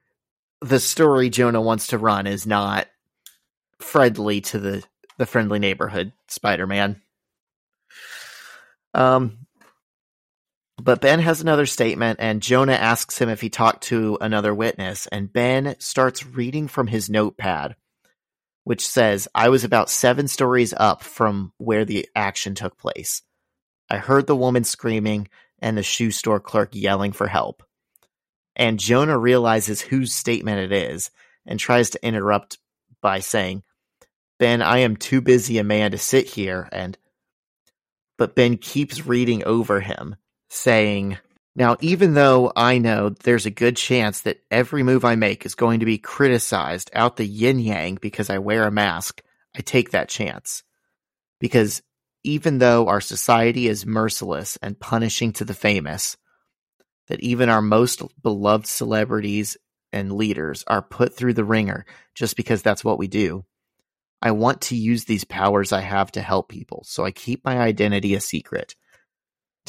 [0.61, 2.87] the story Jonah wants to run is not
[3.81, 4.85] friendly to the
[5.19, 7.01] the friendly neighborhood Spider-Man.
[8.95, 9.47] Um
[10.81, 15.07] but Ben has another statement and Jonah asks him if he talked to another witness
[15.09, 17.77] and Ben starts reading from his notepad
[18.69, 23.23] which says I was about 7 stories up from where the action took place.
[23.89, 27.63] I heard the woman screaming and the shoe store clerk yelling for help.
[28.55, 31.11] And Jonah realizes whose statement it is
[31.47, 32.59] and tries to interrupt
[33.01, 33.63] by saying,
[34.39, 36.99] Ben, I am too busy a man to sit here and
[38.19, 40.17] but Ben keeps reading over him,
[40.49, 41.19] saying,
[41.55, 45.55] Now, even though I know there's a good chance that every move I make is
[45.55, 49.23] going to be criticized out the yin yang because I wear a mask,
[49.57, 50.63] I take that chance.
[51.41, 51.83] Because
[52.25, 56.17] even though our society is merciless and punishing to the famous,
[57.09, 59.57] that even our most beloved celebrities
[59.93, 63.45] and leaders are put through the ringer just because that's what we do.
[64.21, 67.59] I want to use these powers I have to help people, so I keep my
[67.59, 68.75] identity a secret.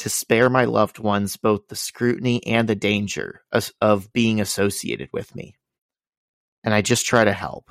[0.00, 5.10] To spare my loved ones both the scrutiny and the danger of, of being associated
[5.12, 5.56] with me.
[6.64, 7.70] And I just try to help.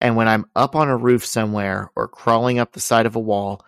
[0.00, 3.20] And when I'm up on a roof somewhere or crawling up the side of a
[3.20, 3.64] wall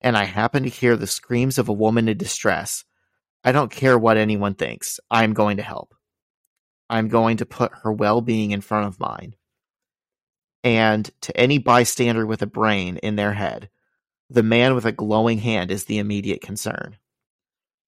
[0.00, 2.84] and I happen to hear the screams of a woman in distress,
[3.42, 5.00] I don't care what anyone thinks.
[5.10, 5.96] I'm going to help.
[6.88, 9.34] I'm going to put her well being in front of mine.
[10.62, 13.68] And to any bystander with a brain in their head,
[14.30, 16.98] the man with a glowing hand is the immediate concern.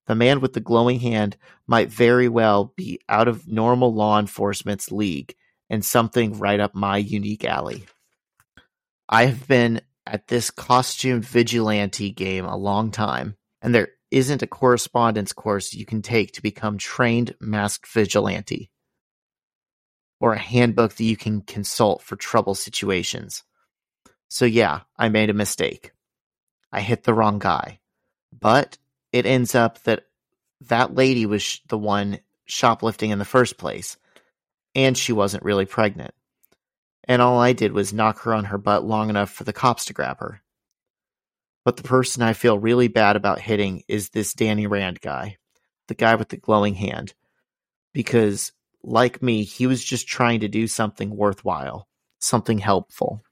[0.09, 1.37] The man with the glowing hand
[1.67, 5.35] might very well be out of normal law enforcement's league
[5.69, 7.85] and something right up my unique alley.
[9.07, 14.47] I have been at this costumed vigilante game a long time, and there isn't a
[14.47, 18.71] correspondence course you can take to become trained masked vigilante
[20.19, 23.43] or a handbook that you can consult for trouble situations.
[24.27, 25.91] So yeah, I made a mistake.
[26.71, 27.79] I hit the wrong guy.
[28.33, 28.79] But
[29.11, 30.05] it ends up that
[30.61, 33.97] that lady was sh- the one shoplifting in the first place,
[34.75, 36.13] and she wasn't really pregnant.
[37.05, 39.85] And all I did was knock her on her butt long enough for the cops
[39.85, 40.41] to grab her.
[41.65, 45.37] But the person I feel really bad about hitting is this Danny Rand guy,
[45.87, 47.13] the guy with the glowing hand.
[47.93, 48.51] Because,
[48.83, 51.87] like me, he was just trying to do something worthwhile,
[52.19, 53.23] something helpful.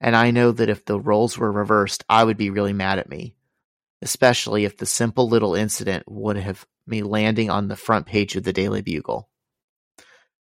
[0.00, 3.08] And I know that if the roles were reversed, I would be really mad at
[3.08, 3.36] me,
[4.02, 8.42] especially if the simple little incident would have me landing on the front page of
[8.42, 9.28] the Daily Bugle.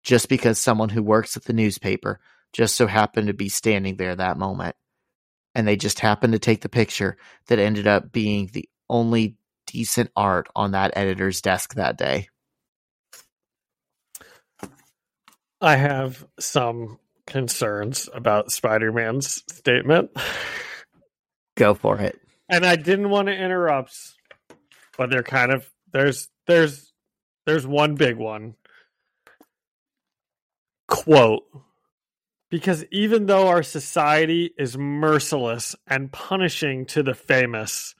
[0.04, 2.20] Just because someone who works at the newspaper
[2.54, 4.76] just so happened to be standing there that moment
[5.54, 9.36] and they just happened to take the picture that ended up being the only
[9.68, 12.30] decent art on that editor's desk that day.
[15.62, 20.12] I have some concerns about Spider Man's statement.
[21.58, 22.20] Go for it.
[22.50, 23.96] And I didn't want to interrupt,
[24.98, 26.94] but they're kind of there's there's
[27.46, 28.56] there's one big one.
[30.88, 31.44] Quote
[32.50, 37.94] because even though our society is merciless and punishing to the famous,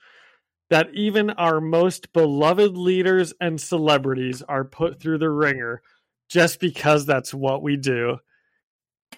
[0.70, 5.82] that even our most beloved leaders and celebrities are put through the ringer
[6.28, 8.18] just because that's what we do.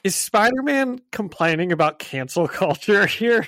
[0.05, 3.47] Is Spider Man complaining about cancel culture here?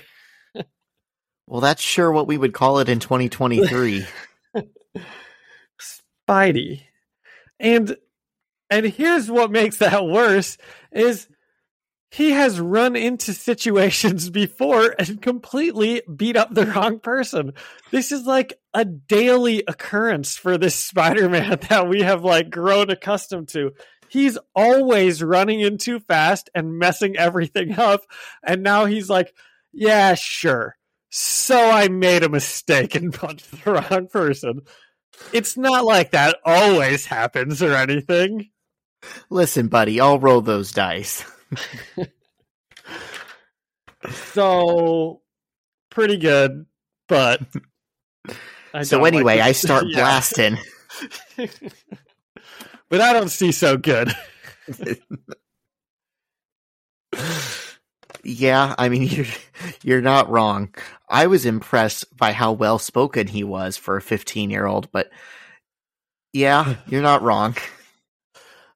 [1.47, 4.05] Well, that's sure what we would call it in 2023.
[6.27, 6.81] Spidey.
[7.59, 7.97] And
[8.69, 10.57] and here's what makes that worse
[10.91, 11.27] is
[12.09, 17.53] he has run into situations before and completely beat up the wrong person.
[17.91, 23.49] This is like a daily occurrence for this Spider-Man that we have like grown accustomed
[23.49, 23.71] to.
[24.07, 28.01] He's always running in too fast and messing everything up.
[28.43, 29.33] And now he's like,
[29.73, 30.77] yeah, sure.
[31.17, 34.63] So I made a mistake and punched the wrong person.
[35.31, 38.49] It's not like that always happens or anything.
[39.29, 41.23] Listen, buddy, I'll roll those dice.
[44.11, 45.21] so
[45.89, 46.65] pretty good,
[47.07, 47.39] but
[48.73, 50.01] I so anyway, like I start Yeah.
[50.01, 50.57] blasting.
[52.89, 54.11] but I don't see so good.
[58.25, 59.25] Yeah, I mean you're
[59.83, 60.73] you're not wrong.
[61.07, 65.09] I was impressed by how well spoken he was for a 15 year old, but
[66.33, 67.55] yeah, you're not wrong.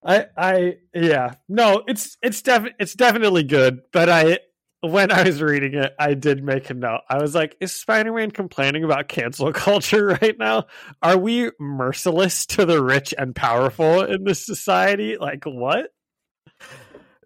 [0.03, 1.35] I I yeah.
[1.49, 4.39] No, it's it's def- it's definitely good, but I
[4.81, 7.01] when I was reading it, I did make a note.
[7.09, 10.67] I was like, is Spider-Man complaining about cancel culture right now?
[11.01, 15.17] Are we merciless to the rich and powerful in this society?
[15.19, 15.91] Like what?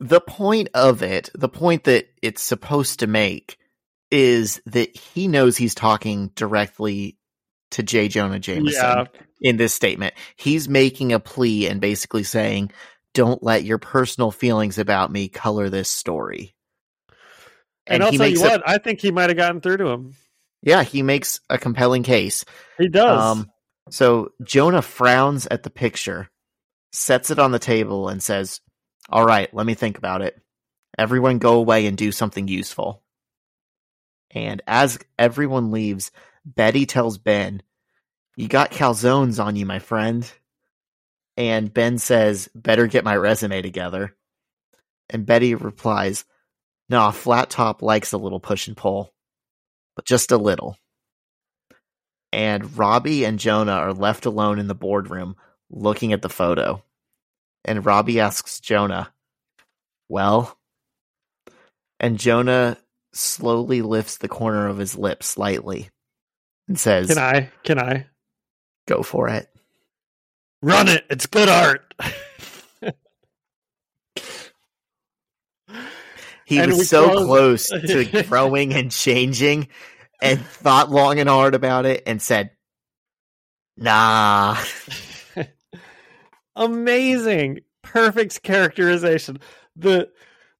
[0.03, 3.57] The point of it, the point that it's supposed to make
[4.11, 7.17] is that he knows he's talking directly
[7.71, 8.09] to J.
[8.09, 9.05] Jonah Jameson Yeah.
[9.41, 10.13] in this statement.
[10.35, 12.71] He's making a plea and basically saying,
[13.13, 16.53] don't let your personal feelings about me color this story.
[17.87, 20.15] And, I'll tell you what, I think he might have gotten through to him.
[20.61, 22.43] yeah, he makes a compelling case.
[22.77, 23.21] He does.
[23.21, 23.51] Um,
[23.89, 26.29] so Jonah frowns at the picture,
[26.91, 28.59] sets it on the table, and says,
[29.09, 30.39] All right, let me think about it.
[30.97, 33.01] Everyone go away and do something useful.
[34.31, 36.11] And as everyone leaves,
[36.45, 37.61] Betty tells Ben,
[38.35, 40.29] You got calzones on you, my friend.
[41.35, 44.15] And Ben says, Better get my resume together.
[45.09, 46.25] And Betty replies,
[46.89, 49.13] Nah, Flat Top likes a little push and pull,
[49.95, 50.77] but just a little
[52.33, 55.35] and Robbie and Jonah are left alone in the boardroom
[55.69, 56.83] looking at the photo.
[57.65, 59.13] And Robbie asks Jonah,
[60.09, 60.57] Well?
[61.99, 62.77] And Jonah
[63.13, 65.89] slowly lifts the corner of his lip slightly
[66.67, 67.49] and says, can I?
[67.63, 68.07] Can I?
[68.87, 69.47] Go for it.
[70.61, 71.05] Run it.
[71.09, 71.93] It's good art.
[76.45, 79.69] He And was so close- close to growing and changing
[80.21, 82.51] and thought long and hard about it and said,
[83.77, 84.57] Nah.
[86.55, 87.61] Amazing.
[87.81, 89.39] Perfect characterization.
[89.75, 90.09] The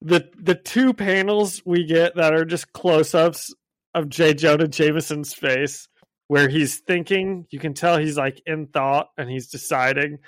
[0.00, 3.54] the the two panels we get that are just close-ups
[3.94, 4.34] of J.
[4.34, 5.88] Jonah Jameson's face
[6.28, 10.18] where he's thinking, you can tell he's like in thought and he's deciding.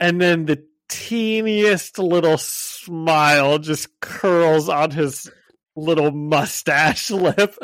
[0.00, 5.30] And then the teeniest little smile just curls on his
[5.74, 7.56] little mustache lip.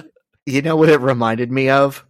[0.46, 2.04] You know what it reminded me of?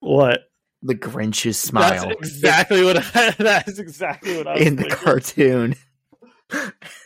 [0.00, 0.40] What?
[0.86, 2.08] The Grinch's smile.
[2.08, 4.98] That's exactly what I, that is exactly what I was in the thinking.
[4.98, 5.74] cartoon.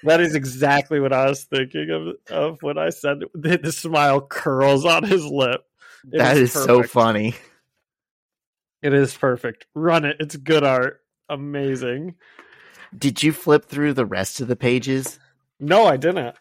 [0.02, 4.20] That is exactly what I was thinking of of when I said the, the smile
[4.20, 5.62] curls on his lip.
[6.12, 7.34] It That is so funny.
[8.82, 9.66] It is perfect.
[9.74, 10.16] Run it.
[10.20, 11.00] It's good art.
[11.28, 12.16] Amazing.
[12.96, 15.18] Did you flip through the rest of the pages?
[15.58, 16.36] No, I didn't.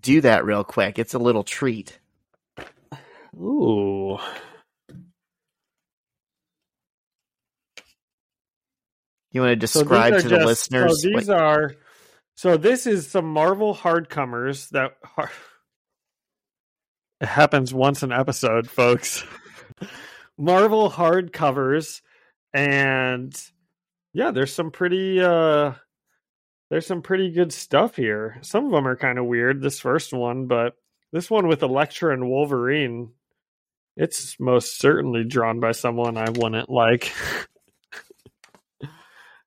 [0.00, 0.98] Do that real quick.
[0.98, 1.98] It's a little treat.
[3.36, 4.18] Ooh.
[9.32, 11.02] You want to describe are to the just- listeners?
[11.02, 11.74] So these what- are.
[12.34, 14.96] So this is some Marvel hardcomers that.
[15.16, 15.30] Are,
[17.20, 19.22] it happens once an episode, folks.
[20.38, 22.00] Marvel hardcovers,
[22.54, 23.38] and
[24.14, 25.20] yeah, there's some pretty.
[25.20, 25.72] uh
[26.70, 28.38] There's some pretty good stuff here.
[28.42, 29.60] Some of them are kind of weird.
[29.60, 30.74] This first one, but
[31.12, 33.10] this one with Elektra and Wolverine,
[33.96, 37.12] it's most certainly drawn by someone I wouldn't like.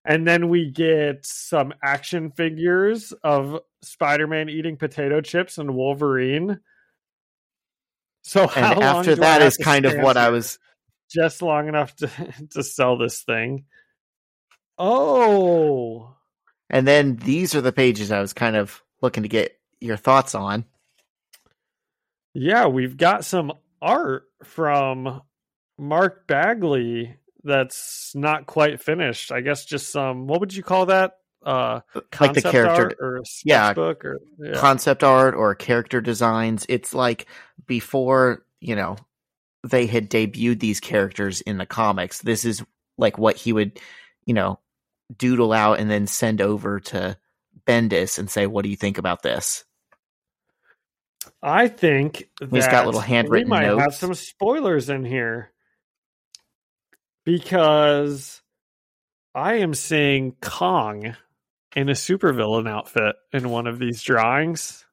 [0.06, 6.60] And then we get some action figures of Spider Man eating potato chips and Wolverine.
[8.24, 10.60] So how and after that is kind of what I was.
[11.10, 12.10] just long enough to
[12.52, 13.66] to sell this thing.
[14.78, 16.16] Oh,
[16.70, 20.34] And then these are the pages I was kind of looking to get your thoughts
[20.36, 20.66] on.
[22.34, 25.22] yeah, we've got some art from
[25.78, 29.32] Mark Bagley that's not quite finished.
[29.32, 30.28] I guess just some.
[30.28, 31.18] What would you call that?
[31.46, 31.82] Uh,
[32.20, 34.54] Like the character art or a yeah, or yeah.
[34.54, 36.66] concept art or character designs.
[36.70, 37.28] It's like
[37.68, 38.96] before, you know,
[39.64, 42.22] they had debuted these characters in the comics.
[42.22, 42.64] This is
[42.98, 43.80] like what he would,
[44.26, 44.60] you know,
[45.18, 47.18] doodle out and then send over to
[47.68, 49.66] Bendis and say, "What do you think about this?"
[51.42, 55.53] I think He's got little handwritten We might have some spoilers in here
[57.26, 58.42] because
[59.36, 61.16] I am seeing Kong
[61.76, 64.86] in a supervillain outfit in one of these drawings.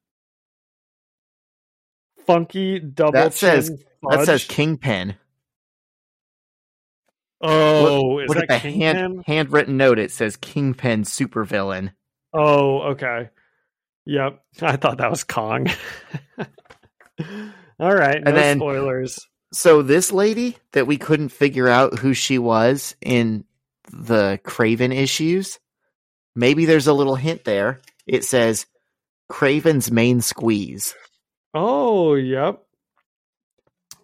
[2.27, 3.79] Funky double That says- chin
[4.09, 4.45] That says.
[4.45, 5.17] Kingpin.
[7.43, 8.97] Oh, is Look that at the Kingpin?
[8.97, 9.99] hand handwritten note.
[9.99, 11.93] It says Kingpin supervillain.
[12.35, 13.31] Oh, okay.
[14.07, 15.67] Yep, I thought that was Kong.
[17.79, 19.19] All right, no And then- spoilers.
[19.53, 23.45] So this lady that we couldn't figure out who she was in
[23.91, 25.59] the Kraven issues,
[26.37, 27.81] maybe there's a little hint there.
[28.07, 28.67] It says
[29.31, 30.95] Kraven's main squeeze.
[31.53, 32.63] Oh, yep.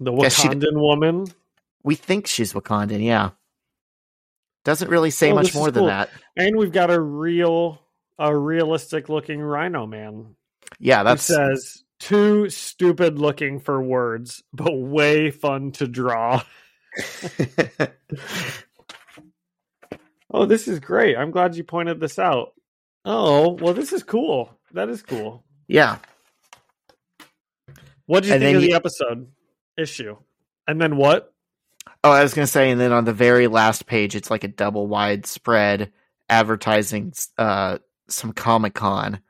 [0.00, 1.26] The Wakandan woman.
[1.84, 3.30] We think she's Wakandan, yeah.
[4.64, 5.86] Doesn't really say Oh, much more than cool.
[5.88, 6.10] that.
[6.36, 7.80] And we've got a real,
[8.18, 10.34] a realistic looking rhino man.
[10.80, 16.42] Yeah, That that's says too stupid looking for words, but way fun to draw.
[20.30, 21.16] Oh, this is great.
[21.16, 22.52] I'm glad you pointed this out.
[23.04, 24.50] Oh, well, this is cool.
[24.72, 25.44] That is cool.
[25.68, 25.98] yeah.
[28.06, 29.28] What did you And think of the you- episode
[29.76, 30.16] issue?
[30.68, 31.32] And then what?
[32.04, 34.48] Oh, I was gonna say, and then on the very last page, it's like a
[34.48, 35.92] double wide spread
[36.28, 37.78] advertising uh
[38.08, 39.20] some Comic Con.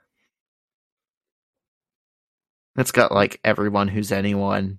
[2.78, 4.78] It's got like everyone who's anyone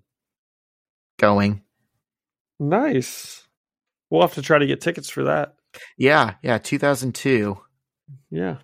[1.19, 1.63] going.
[2.59, 3.43] Nice.
[4.09, 5.55] We'll have to try to get tickets for that.
[5.97, 7.57] Yeah, yeah, 2002.
[8.29, 8.57] Yeah.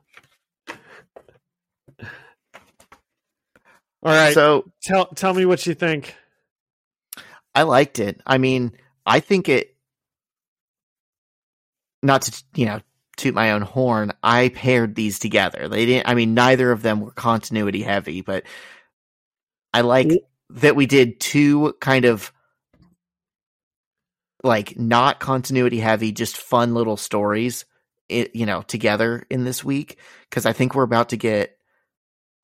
[4.03, 4.33] All right.
[4.33, 6.15] So tell tell me what you think.
[7.55, 8.21] I liked it.
[8.25, 8.73] I mean,
[9.05, 9.75] I think it.
[12.01, 12.81] Not to you know
[13.15, 14.11] toot my own horn.
[14.21, 15.69] I paired these together.
[15.69, 16.09] They didn't.
[16.09, 18.43] I mean, neither of them were continuity heavy, but
[19.73, 20.11] I like
[20.51, 22.31] that we did two kind of
[24.43, 27.65] like not continuity heavy, just fun little stories.
[28.09, 29.97] It, you know, together in this week
[30.29, 31.57] because I think we're about to get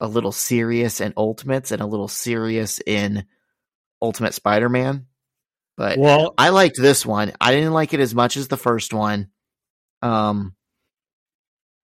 [0.00, 3.26] a little serious in Ultimates and a little serious in
[4.00, 5.06] Ultimate Spider-Man.
[5.76, 7.32] But Well, I liked this one.
[7.40, 9.28] I didn't like it as much as the first one.
[10.00, 10.54] Um,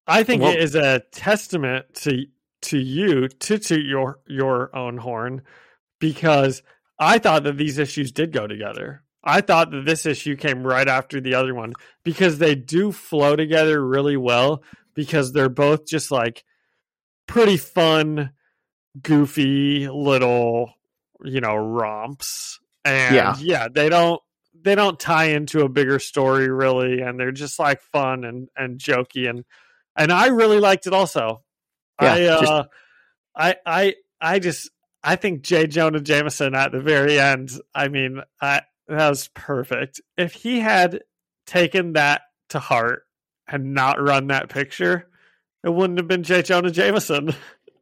[0.06, 2.26] I think Well- it is a testament to
[2.66, 5.42] to you to to your your own horn
[5.98, 6.62] because
[6.98, 9.02] I thought that these issues did go together.
[9.24, 11.72] I thought that this issue came right after the other one
[12.04, 14.62] because they do flow together really well
[14.94, 16.44] because they're both just like
[17.26, 18.30] pretty fun,
[19.02, 20.72] goofy little,
[21.24, 22.60] you know, romps.
[22.84, 23.36] And Yeah.
[23.38, 24.20] yeah, they don't
[24.62, 28.78] they don't tie into a bigger story really and they're just like fun and and
[28.78, 29.44] jokey and
[29.96, 31.42] and I really liked it also.
[32.00, 32.64] Yeah, I just- uh
[33.34, 34.70] I I I just
[35.02, 35.66] I think J.
[35.66, 40.00] Jonah Jameson at the very end, I mean, I that was perfect.
[40.16, 41.00] If he had
[41.46, 43.02] taken that to heart
[43.46, 45.08] and not run that picture,
[45.64, 46.42] it wouldn't have been J.
[46.42, 47.34] Jonah Jameson.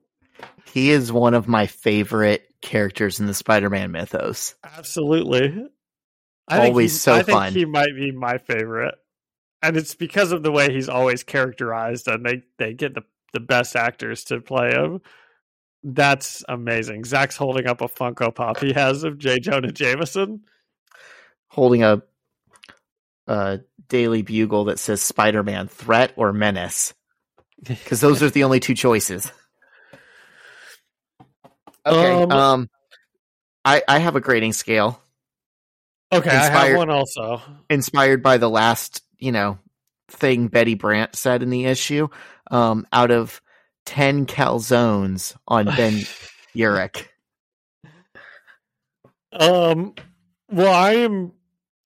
[0.73, 4.55] he is one of my favorite characters in the Spider-Man mythos.
[4.65, 5.67] Absolutely.
[6.49, 7.53] I Always he's- so I think fun.
[7.53, 8.95] he might be my favorite.
[9.63, 13.03] And it's because of the way he's always characterized and they, they get the,
[13.35, 15.01] the best actors to play him.
[15.83, 17.05] That's amazing.
[17.05, 19.39] Zach's holding up a Funko Pop he has of J.
[19.39, 20.41] Jonah Jameson.
[21.49, 22.03] Holding a
[23.27, 26.95] a Daily Bugle that says Spider-Man threat or menace
[27.63, 29.31] because those are the only two choices.
[31.87, 32.71] Okay, Um, um,
[33.65, 35.01] I I have a grading scale
[36.13, 37.43] Okay, I have one also.
[37.69, 39.59] inspired by the last you know
[40.15, 42.09] thing Betty Brant said in the issue.
[42.51, 43.41] Um, out of
[43.87, 45.95] ten calzones on Ben
[46.57, 47.07] Urich.
[49.33, 49.95] Um,
[50.51, 51.33] well, I am.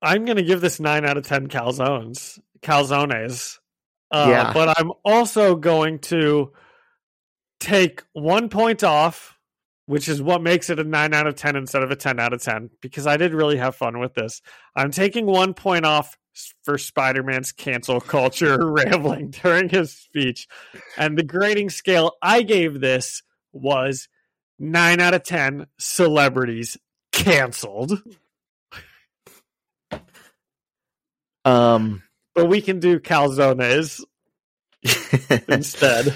[0.01, 3.59] I'm going to give this nine out of ten calzones, calzones.
[4.11, 4.53] Uh, Yeah.
[4.53, 6.53] But I'm also going to
[7.61, 9.37] take one point off,
[9.87, 12.33] which is what makes it a nine out of ten instead of a ten out
[12.33, 14.41] of ten, because I did really have fun with this.
[14.76, 16.16] I'm taking one point off
[16.62, 20.49] for Spider-Man's cancel culture rambling during his speech,
[20.97, 23.22] and the grading scale I gave this
[23.53, 24.09] was
[24.59, 26.76] nine out of ten celebrities
[27.12, 28.03] canceled.
[31.45, 32.03] Um,
[32.34, 34.03] But we can do calzones
[35.49, 36.14] instead.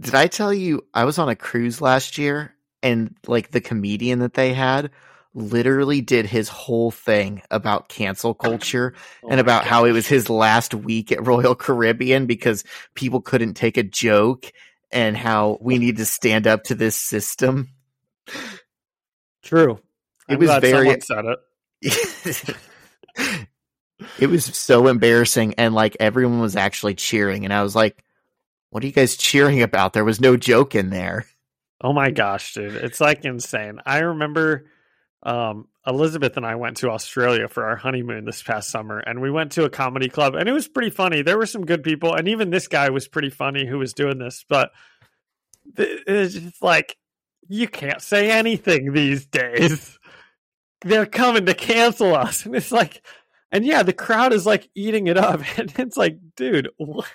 [0.00, 4.18] Did I tell you I was on a cruise last year and like the comedian
[4.18, 4.90] that they had
[5.34, 8.94] literally did his whole thing about cancel oh culture
[9.28, 12.64] and about how it was his last week at Royal Caribbean because
[12.94, 14.52] people couldn't take a joke
[14.90, 17.70] and how we need to stand up to this system.
[19.42, 19.80] True.
[20.28, 21.38] It I'm was very- said it.
[24.20, 28.04] it was so embarrassing and like everyone was actually cheering and I was like
[28.70, 29.92] what are you guys cheering about?
[29.92, 31.26] There was no joke in there.
[31.82, 32.74] Oh my gosh, dude.
[32.76, 33.80] It's like insane.
[33.84, 34.64] I remember
[35.22, 39.30] um, Elizabeth and I went to Australia for our honeymoon this past summer, and we
[39.30, 41.22] went to a comedy club, and it was pretty funny.
[41.22, 44.18] There were some good people, and even this guy was pretty funny who was doing
[44.18, 44.70] this, but
[45.76, 46.96] it's just like,
[47.48, 49.98] you can't say anything these days.
[50.82, 52.44] They're coming to cancel us.
[52.44, 53.02] And it's like,
[53.52, 55.40] and yeah, the crowd is like eating it up.
[55.58, 57.06] And it's like, dude, what?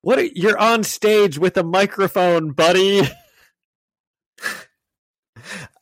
[0.00, 3.02] What are, you're on stage with a microphone, buddy.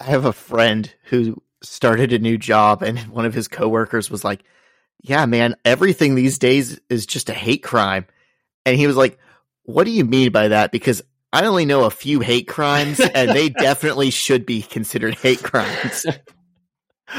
[0.00, 4.24] I have a friend who started a new job, and one of his coworkers was
[4.24, 4.42] like,
[5.02, 8.06] "Yeah, man, everything these days is just a hate crime,"
[8.64, 9.18] and he was like,
[9.64, 13.30] "What do you mean by that?" Because I only know a few hate crimes, and
[13.30, 16.06] they definitely should be considered hate crimes.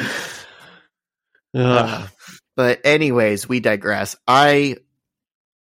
[1.54, 1.56] Ugh.
[1.56, 2.10] Ah,
[2.56, 4.16] but anyways, we digress.
[4.28, 4.78] I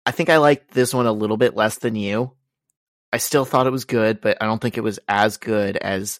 [0.06, 2.32] I think I liked this one a little bit less than you.
[3.12, 6.18] I still thought it was good, but I don't think it was as good as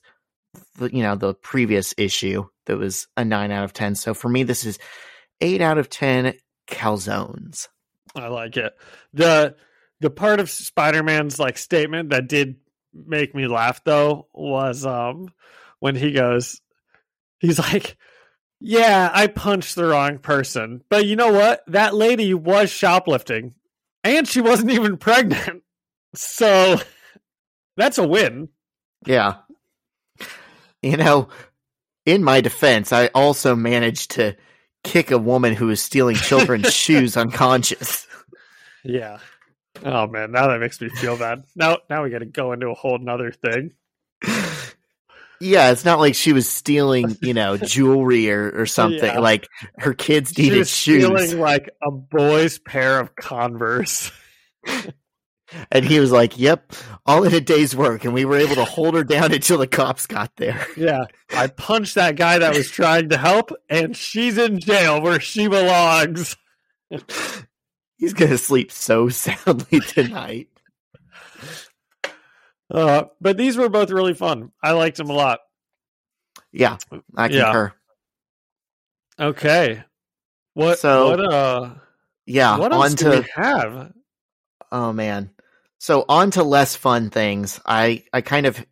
[0.77, 3.95] the, you know the previous issue that was a 9 out of 10.
[3.95, 4.79] So for me this is
[5.41, 6.35] 8 out of 10
[6.69, 7.69] calzones.
[8.15, 8.75] I like it.
[9.13, 9.57] The
[10.01, 12.57] the part of Spider-Man's like statement that did
[12.93, 15.29] make me laugh though was um
[15.79, 16.61] when he goes
[17.41, 17.97] he's like
[18.65, 20.85] yeah, I punched the wrong person.
[20.89, 21.65] But you know what?
[21.67, 23.55] That lady was shoplifting
[24.05, 25.63] and she wasn't even pregnant.
[26.15, 26.79] So
[27.79, 28.51] that's a win.
[29.07, 29.37] Yeah.
[30.83, 31.29] You know,
[32.05, 34.37] in my defense, I also managed to
[34.85, 38.07] kick a woman who was stealing children's shoes unconscious.
[38.85, 39.19] Yeah.
[39.85, 41.45] Oh man, now that makes me feel bad.
[41.57, 43.73] Now now we gotta go into a whole nother thing.
[45.41, 49.03] Yeah, it's not like she was stealing, you know, jewelry or, or something.
[49.03, 49.19] Yeah.
[49.19, 51.05] Like her kids She needed was shoes.
[51.05, 54.13] stealing like a boy's pair of Converse.
[55.71, 56.73] And he was like, Yep,
[57.07, 58.05] all in a day's work.
[58.05, 60.67] And we were able to hold her down until the cops got there.
[60.77, 61.05] Yeah.
[61.35, 65.49] I punched that guy that was trying to help, and she's in jail where she
[65.49, 66.37] belongs.
[67.97, 70.49] He's going to sleep so soundly tonight.
[72.71, 74.51] Uh, but these were both really fun.
[74.63, 75.41] I liked them a lot.
[76.53, 76.79] Yeah,
[77.17, 77.45] I Yeah.
[77.45, 77.73] concur.
[79.21, 79.85] Okay.
[80.55, 81.71] What So- what uh
[82.27, 83.93] Yeah, what else on do to we have?
[84.71, 85.31] Oh man.
[85.83, 87.61] So on to less fun things.
[87.67, 88.65] I I kind of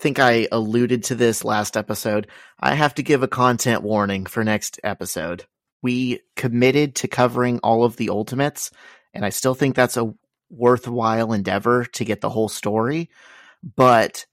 [0.00, 2.26] think I alluded to this last episode.
[2.58, 5.44] I have to give a content warning for next episode.
[5.82, 8.72] We committed to covering all of the ultimates
[9.14, 10.14] and I still think that's a
[10.50, 13.08] worthwhile endeavor to get the whole story,
[13.76, 14.26] but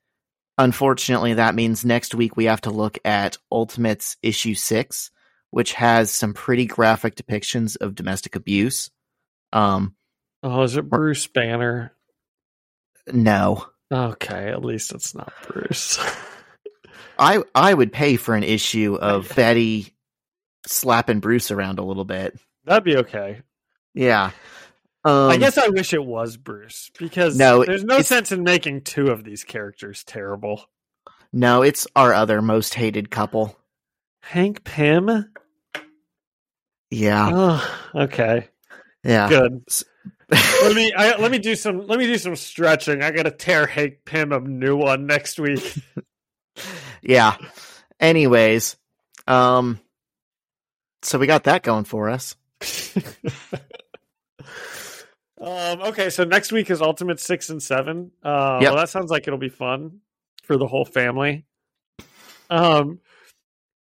[0.58, 5.12] unfortunately that means next week we have to look at Ultimates issue 6,
[5.52, 8.90] which has some pretty graphic depictions of domestic abuse.
[9.54, 9.94] Um
[10.42, 11.94] Oh, is it Bruce Banner?
[13.14, 13.66] No.
[13.92, 16.00] Okay, at least it's not Bruce.
[17.20, 19.94] I I would pay for an issue of Betty
[20.66, 22.38] slapping Bruce around a little bit.
[22.66, 23.42] That'd be okay.
[23.94, 24.32] Yeah.
[25.06, 28.82] Um, I guess I wish it was Bruce because No, there's no sense in making
[28.82, 30.66] two of these characters terrible.
[31.32, 33.58] no, it's our other most hated couple.
[34.22, 35.32] Hank Pym?
[36.92, 37.32] Yeah.
[37.34, 38.50] Oh, okay.
[39.04, 39.30] Yeah.
[39.30, 39.64] Good.
[40.32, 43.02] Let me I, let me do some let me do some stretching.
[43.02, 45.76] I gotta tear Hank Pym a new one next week.
[47.02, 47.38] Yeah.
[48.02, 48.76] Anyways,
[49.26, 49.80] um
[51.02, 52.36] so we got that going for us.
[55.40, 58.12] um okay, so next week is Ultimate Six and Seven.
[58.22, 58.72] Uh Yep.
[58.74, 60.02] well that sounds like it'll be fun
[60.44, 61.46] for the whole family.
[62.50, 63.00] Um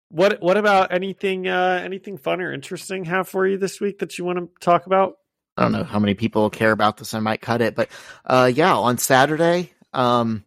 [0.09, 4.17] what what about anything uh anything fun or interesting have for you this week that
[4.17, 5.19] you want to talk about?
[5.57, 7.13] I don't know how many people care about this.
[7.13, 7.89] I might cut it, but
[8.25, 10.43] uh yeah, on Saturday, um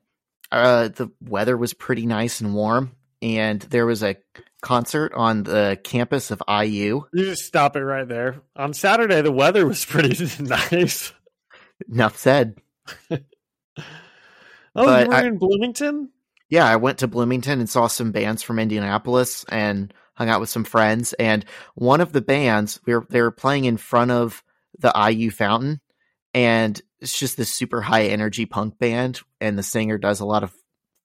[0.53, 2.93] uh the weather was pretty nice and warm
[3.23, 4.17] and there was a
[4.63, 7.03] concert on the campus of IU.
[7.13, 8.41] You just stop it right there.
[8.57, 11.13] On Saturday the weather was pretty nice.
[11.91, 12.59] Enough said.
[14.77, 16.11] Oh, But you were I- in Bloomington?
[16.49, 20.49] yeah, I went to Bloomington and saw some bands from Indianapolis and hung out with
[20.49, 21.13] some friends.
[21.15, 24.43] And one of the bands, we were they were playing in front of
[24.81, 25.81] the IU fountain,
[26.35, 30.43] and it's just this super high energy punk band, and the singer does a lot
[30.43, 30.53] of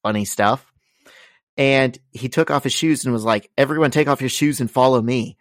[0.04, 0.66] funny stuff.
[1.58, 4.70] And he took off his shoes and was like, "Everyone, take off your shoes and
[4.70, 5.38] follow me."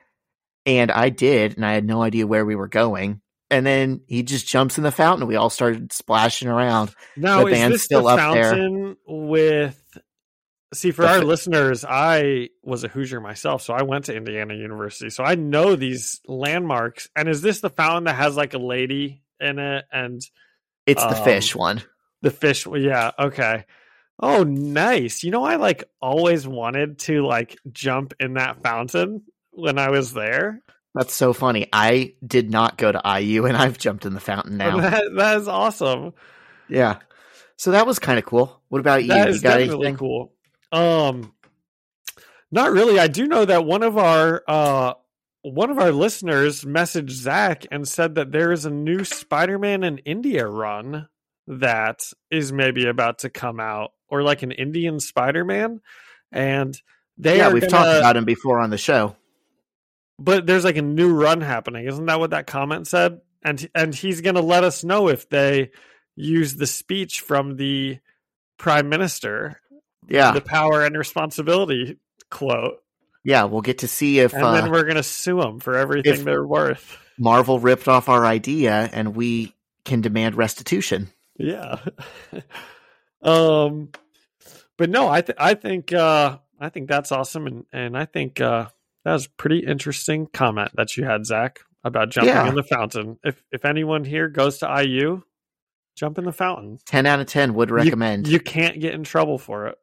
[0.67, 3.21] And I did, and I had no idea where we were going.
[3.51, 5.23] And then he just jumps in the fountain.
[5.23, 6.95] And we all started splashing around.
[7.17, 8.51] Now The is band's this still the up there.
[8.53, 9.84] fountain with?
[10.75, 15.09] See, for our listeners, I was a Hoosier myself, so I went to Indiana University,
[15.11, 17.09] so I know these landmarks.
[17.17, 20.21] And is this the fountain that has like a lady in it and
[20.87, 21.83] It's the Um, fish one.
[22.23, 22.67] the fish?
[22.67, 23.65] Yeah, okay.
[24.21, 25.23] Oh, nice.
[25.25, 30.13] You know, I like always wanted to like jump in that fountain when I was
[30.13, 30.61] there.
[30.95, 31.69] That's so funny.
[31.73, 34.79] I did not go to IU and I've jumped in the fountain now.
[34.81, 36.13] That, that is awesome.
[36.69, 36.99] yeah.
[37.57, 38.61] So that was kind of cool.
[38.69, 39.09] What about you?
[39.09, 39.97] That you got definitely anything?
[39.97, 40.33] cool.
[40.75, 41.33] Um,
[42.51, 42.99] not really.
[42.99, 44.95] I do know that one of our uh
[45.43, 49.99] one of our listeners messaged Zach and said that there is a new Spider-Man in
[49.99, 51.09] India run
[51.47, 55.81] that is maybe about to come out, or like an Indian Spider-Man.
[56.33, 56.81] and
[57.17, 59.17] they yeah, we've gonna, talked about him before on the show.
[60.19, 61.87] but there's like a new run happening.
[61.87, 63.21] Isn't that what that comment said?
[63.43, 65.71] And and he's going to let us know if they
[66.17, 67.99] use the speech from the
[68.59, 69.61] prime minister,
[70.09, 71.99] Yeah, the power and responsibility
[72.31, 72.79] quote,
[73.25, 75.77] yeah, we'll get to see if and uh, then we're going to sue them for
[75.77, 76.99] everything they're worth.
[77.19, 79.55] Marvel ripped off our idea and we
[79.85, 81.09] can demand restitution.
[81.39, 81.81] Yeah.
[83.23, 83.91] um
[84.77, 88.41] but no, I th- I think uh I think that's awesome and and I think
[88.41, 88.67] uh
[89.05, 92.49] that was a pretty interesting comment that you had Zach about jumping Yeah.
[92.49, 93.19] in the fountain.
[93.25, 95.23] If if anyone here goes to IU,
[95.97, 96.79] jump in the fountain.
[96.87, 98.27] 10 out of 10 would You- recommend.
[98.29, 99.79] You, can't get in trouble for it.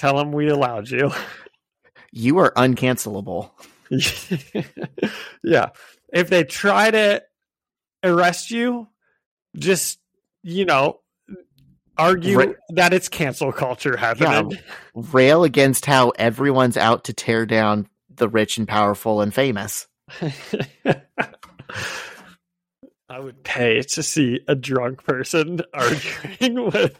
[0.00, 1.12] Tell them we allowed you.
[2.10, 3.50] you are uncancelable.
[5.44, 5.68] yeah.
[6.10, 7.22] If they try to
[8.02, 8.88] arrest you,
[9.58, 9.98] just
[10.42, 11.00] you know,
[11.98, 12.56] argue Right.
[12.70, 14.58] that it's cancel culture happening.
[14.94, 19.86] Rail against how everyone's out to tear down the rich and powerful and famous.
[23.08, 26.98] I would pay to see a drunk person arguing with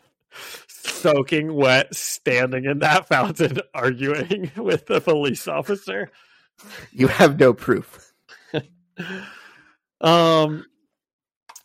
[0.82, 6.10] soaking wet, standing in that fountain, arguing with the police officer.
[6.92, 8.12] You have no proof.
[10.00, 10.64] Um.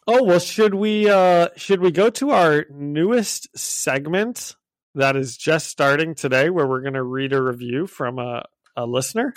[0.07, 4.55] Oh well, should we uh should we go to our newest segment
[4.93, 8.43] that is just starting today, where we're going to read a review from a
[8.75, 9.33] a listener?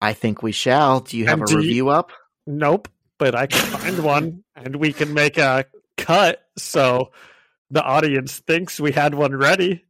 [0.00, 1.00] I think we shall.
[1.00, 2.12] Do you have And a do you- review up?
[2.46, 5.64] Nope, but I can find one and we can make a
[5.96, 7.10] cut so
[7.70, 9.84] the audience thinks we had one ready.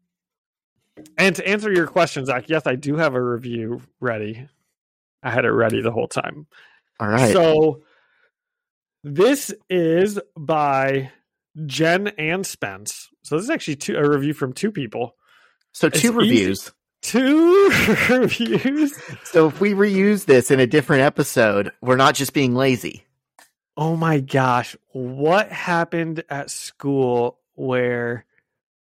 [1.16, 4.48] And to answer your question, Zach, yes, I do have a review ready.
[5.22, 6.46] I had it ready the whole time.
[6.98, 7.32] All right.
[7.32, 7.82] So
[9.04, 11.10] this is by
[11.66, 13.08] Jen and Spence.
[13.22, 15.16] So this is actually two, a review from two people.
[15.72, 16.18] So it's two easy.
[16.18, 16.72] reviews.
[17.02, 17.70] Two
[18.10, 19.00] reviews.
[19.24, 23.04] So if we reuse this in a different episode, we're not just being lazy.
[23.76, 24.76] Oh my gosh.
[24.88, 28.24] What happened at school where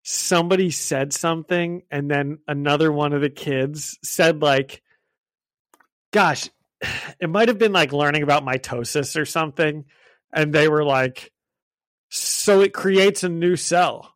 [0.03, 4.83] somebody said something and then another one of the kids said, like,
[6.13, 6.49] gosh,
[7.21, 9.85] it might have been like learning about mitosis or something.
[10.33, 11.33] And they were like,
[12.11, 14.15] so it creates a new cell.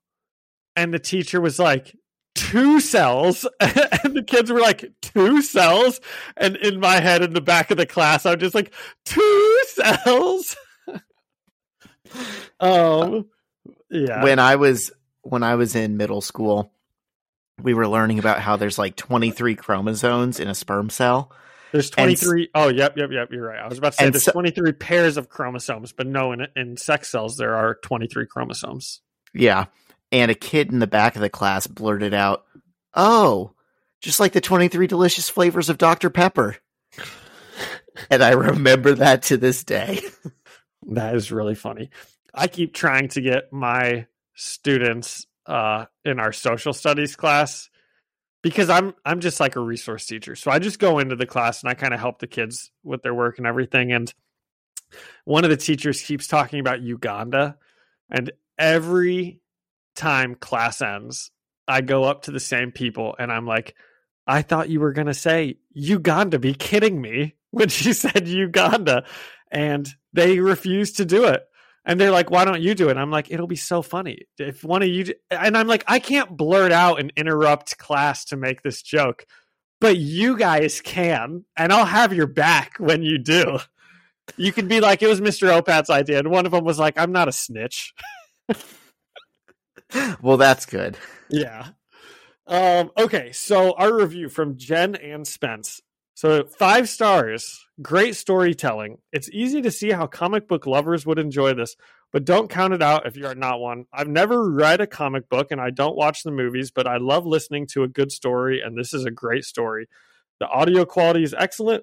[0.77, 1.95] And the teacher was like,
[2.35, 3.47] two cells.
[3.61, 6.01] and the kids were like, two cells.
[6.37, 8.73] And in my head, in the back of the class, I'm just like,
[9.05, 10.57] two cells.
[12.61, 13.27] um,
[13.93, 14.23] yeah.
[14.23, 14.91] When I was
[15.23, 16.73] when I was in middle school,
[17.61, 21.33] we were learning about how there's like 23 chromosomes in a sperm cell.
[21.71, 22.51] There's and 23.
[22.55, 23.29] Oh, yep, yep, yep.
[23.31, 23.61] You're right.
[23.61, 26.77] I was about to say there's so- 23 pairs of chromosomes, but no, in, in
[26.77, 29.01] sex cells, there are 23 chromosomes.
[29.33, 29.67] Yeah.
[30.11, 32.45] And a kid in the back of the class blurted out,
[32.95, 33.53] "Oh,
[34.03, 36.11] just like the 23 delicious flavors of Dr.
[36.11, 36.57] Pepper."
[38.11, 40.01] and I remember that to this day.
[40.89, 41.91] That is really funny.
[42.35, 47.69] I keep trying to get my students uh, in our social studies class
[48.43, 50.35] because I'm I'm just like a resource teacher.
[50.35, 53.03] So I just go into the class and I kind of help the kids with
[53.03, 53.93] their work and everything.
[53.93, 54.13] And
[55.25, 57.57] one of the teachers keeps talking about Uganda,
[58.11, 59.41] and every
[59.95, 61.31] time class ends,
[61.67, 63.75] I go up to the same people and I'm like,
[64.27, 66.39] I thought you were gonna say Uganda.
[66.39, 69.05] Be kidding me when she said Uganda,
[69.51, 71.47] and they refuse to do it.
[71.85, 74.63] And they're like, "Why don't you do it?" I'm like, "It'll be so funny if
[74.63, 78.37] one of you." d-" And I'm like, "I can't blurt out and interrupt class to
[78.37, 79.27] make this joke,
[79.81, 83.59] but you guys can, and I'll have your back when you do."
[84.37, 85.49] You could be like, "It was Mr.
[85.49, 87.93] Opat's idea," and one of them was like, "I'm not a snitch."
[90.23, 90.97] well, that's good.
[91.29, 91.69] Yeah.
[92.47, 95.81] Um, okay, so our review from Jen and Spence.
[96.23, 98.99] So five stars, great storytelling.
[99.13, 101.75] It's easy to see how comic book lovers would enjoy this,
[102.13, 103.87] but don't count it out if you are not one.
[103.93, 107.27] I've never read a comic book and I don't watch the movies, but I love
[107.27, 109.89] listening to a good story, and this is a great story.
[110.39, 111.83] The audio quality is excellent.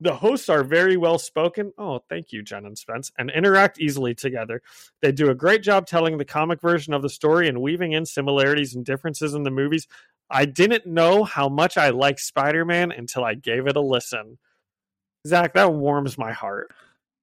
[0.00, 1.72] The hosts are very well spoken.
[1.76, 4.62] Oh, thank you, Jen and Spence, and interact easily together.
[5.02, 8.06] They do a great job telling the comic version of the story and weaving in
[8.06, 9.86] similarities and differences in the movies.
[10.30, 14.38] I didn't know how much I liked Spider Man until I gave it a listen.
[15.26, 16.70] Zach, that warms my heart.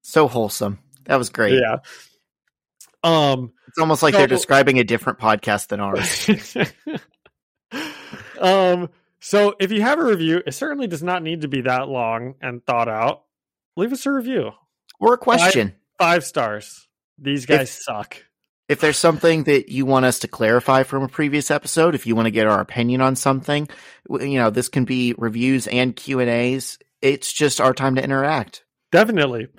[0.02, 0.80] So wholesome.
[1.06, 1.60] That was great.
[1.62, 1.78] Yeah.
[3.04, 6.28] Um, It's almost like So- they're describing a different podcast than ours.
[8.40, 11.88] um, so if you have a review, it certainly does not need to be that
[11.88, 13.24] long and thought out.
[13.78, 14.52] Leave us a review.
[15.00, 15.76] or a question.
[15.98, 16.88] Five stars.
[17.18, 18.18] These guys suck.
[18.72, 22.16] If there's something that you want us to clarify from a previous episode, if you
[22.16, 23.68] want to get our opinion on something,
[24.10, 26.80] you know, this can be reviews and Q and A's.
[27.02, 28.64] It's just our time to interact.
[28.94, 29.50] Definitely.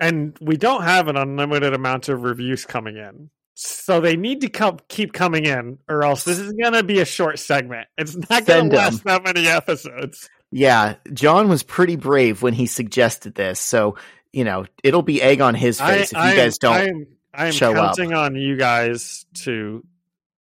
[0.00, 3.30] And we don't have an unlimited amount of reviews coming in.
[3.54, 6.98] So they need to come, keep coming in, or else this is going to be
[6.98, 7.86] a short segment.
[7.96, 10.28] It's not going to last that many episodes.
[10.50, 13.60] Yeah, John was pretty brave when he suggested this.
[13.60, 13.94] So
[14.32, 17.08] you know, it'll be egg on his face I, if you guys don't.
[17.32, 18.26] I am, show counting up.
[18.26, 19.84] on you guys to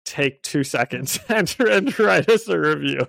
[0.06, 3.07] take two seconds and, and write us a review.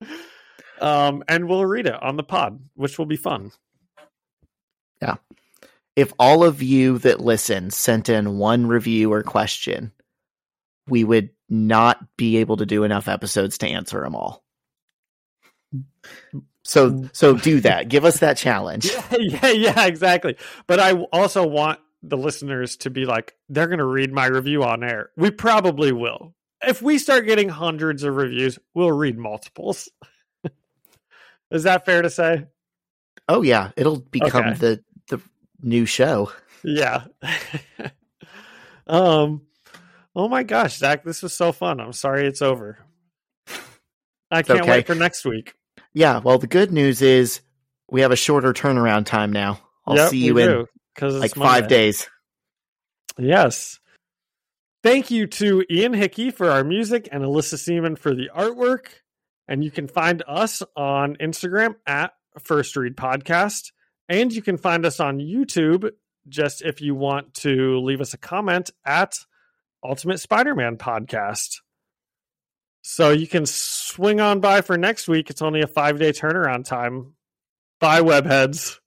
[0.80, 3.52] um, and we'll read it on the pod, which will be fun.
[5.02, 5.16] Yeah.
[5.94, 9.92] If all of you that listen sent in one review or question,
[10.86, 14.44] we would not be able to do enough episodes to answer them all.
[16.64, 17.88] So so do that.
[17.88, 18.90] Give us that challenge.
[19.18, 20.36] Yeah, yeah, yeah, exactly.
[20.66, 24.64] But I also want the listeners to be like, they're going to read my review
[24.64, 25.10] on air.
[25.16, 26.34] We probably will.
[26.62, 29.90] If we start getting hundreds of reviews, we'll read multiples.
[31.50, 32.46] Is that fair to say?
[33.28, 34.58] Oh yeah, it'll become okay.
[34.58, 35.20] the the
[35.60, 36.32] new show.
[36.62, 37.04] Yeah.
[38.86, 39.42] um.
[40.14, 41.78] Oh my gosh, Zach, this was so fun.
[41.78, 42.78] I'm sorry it's over.
[44.30, 44.70] I can't okay.
[44.70, 45.54] wait for next week.
[45.92, 47.40] Yeah, well, the good news is
[47.90, 49.60] we have a shorter turnaround time now.
[49.86, 50.66] I'll yep, see you in
[51.00, 52.08] like five days.
[53.18, 53.78] Yes.
[54.82, 58.86] Thank you to Ian Hickey for our music and Alyssa Seaman for the artwork.
[59.48, 63.72] And you can find us on Instagram at First Read Podcast.
[64.08, 65.90] And you can find us on YouTube
[66.28, 69.14] just if you want to leave us a comment at
[69.84, 71.60] Ultimate Spider Man Podcast.
[72.82, 75.30] So you can swing on by for next week.
[75.30, 77.14] It's only a five day turnaround time.
[77.80, 78.78] Bye, webheads.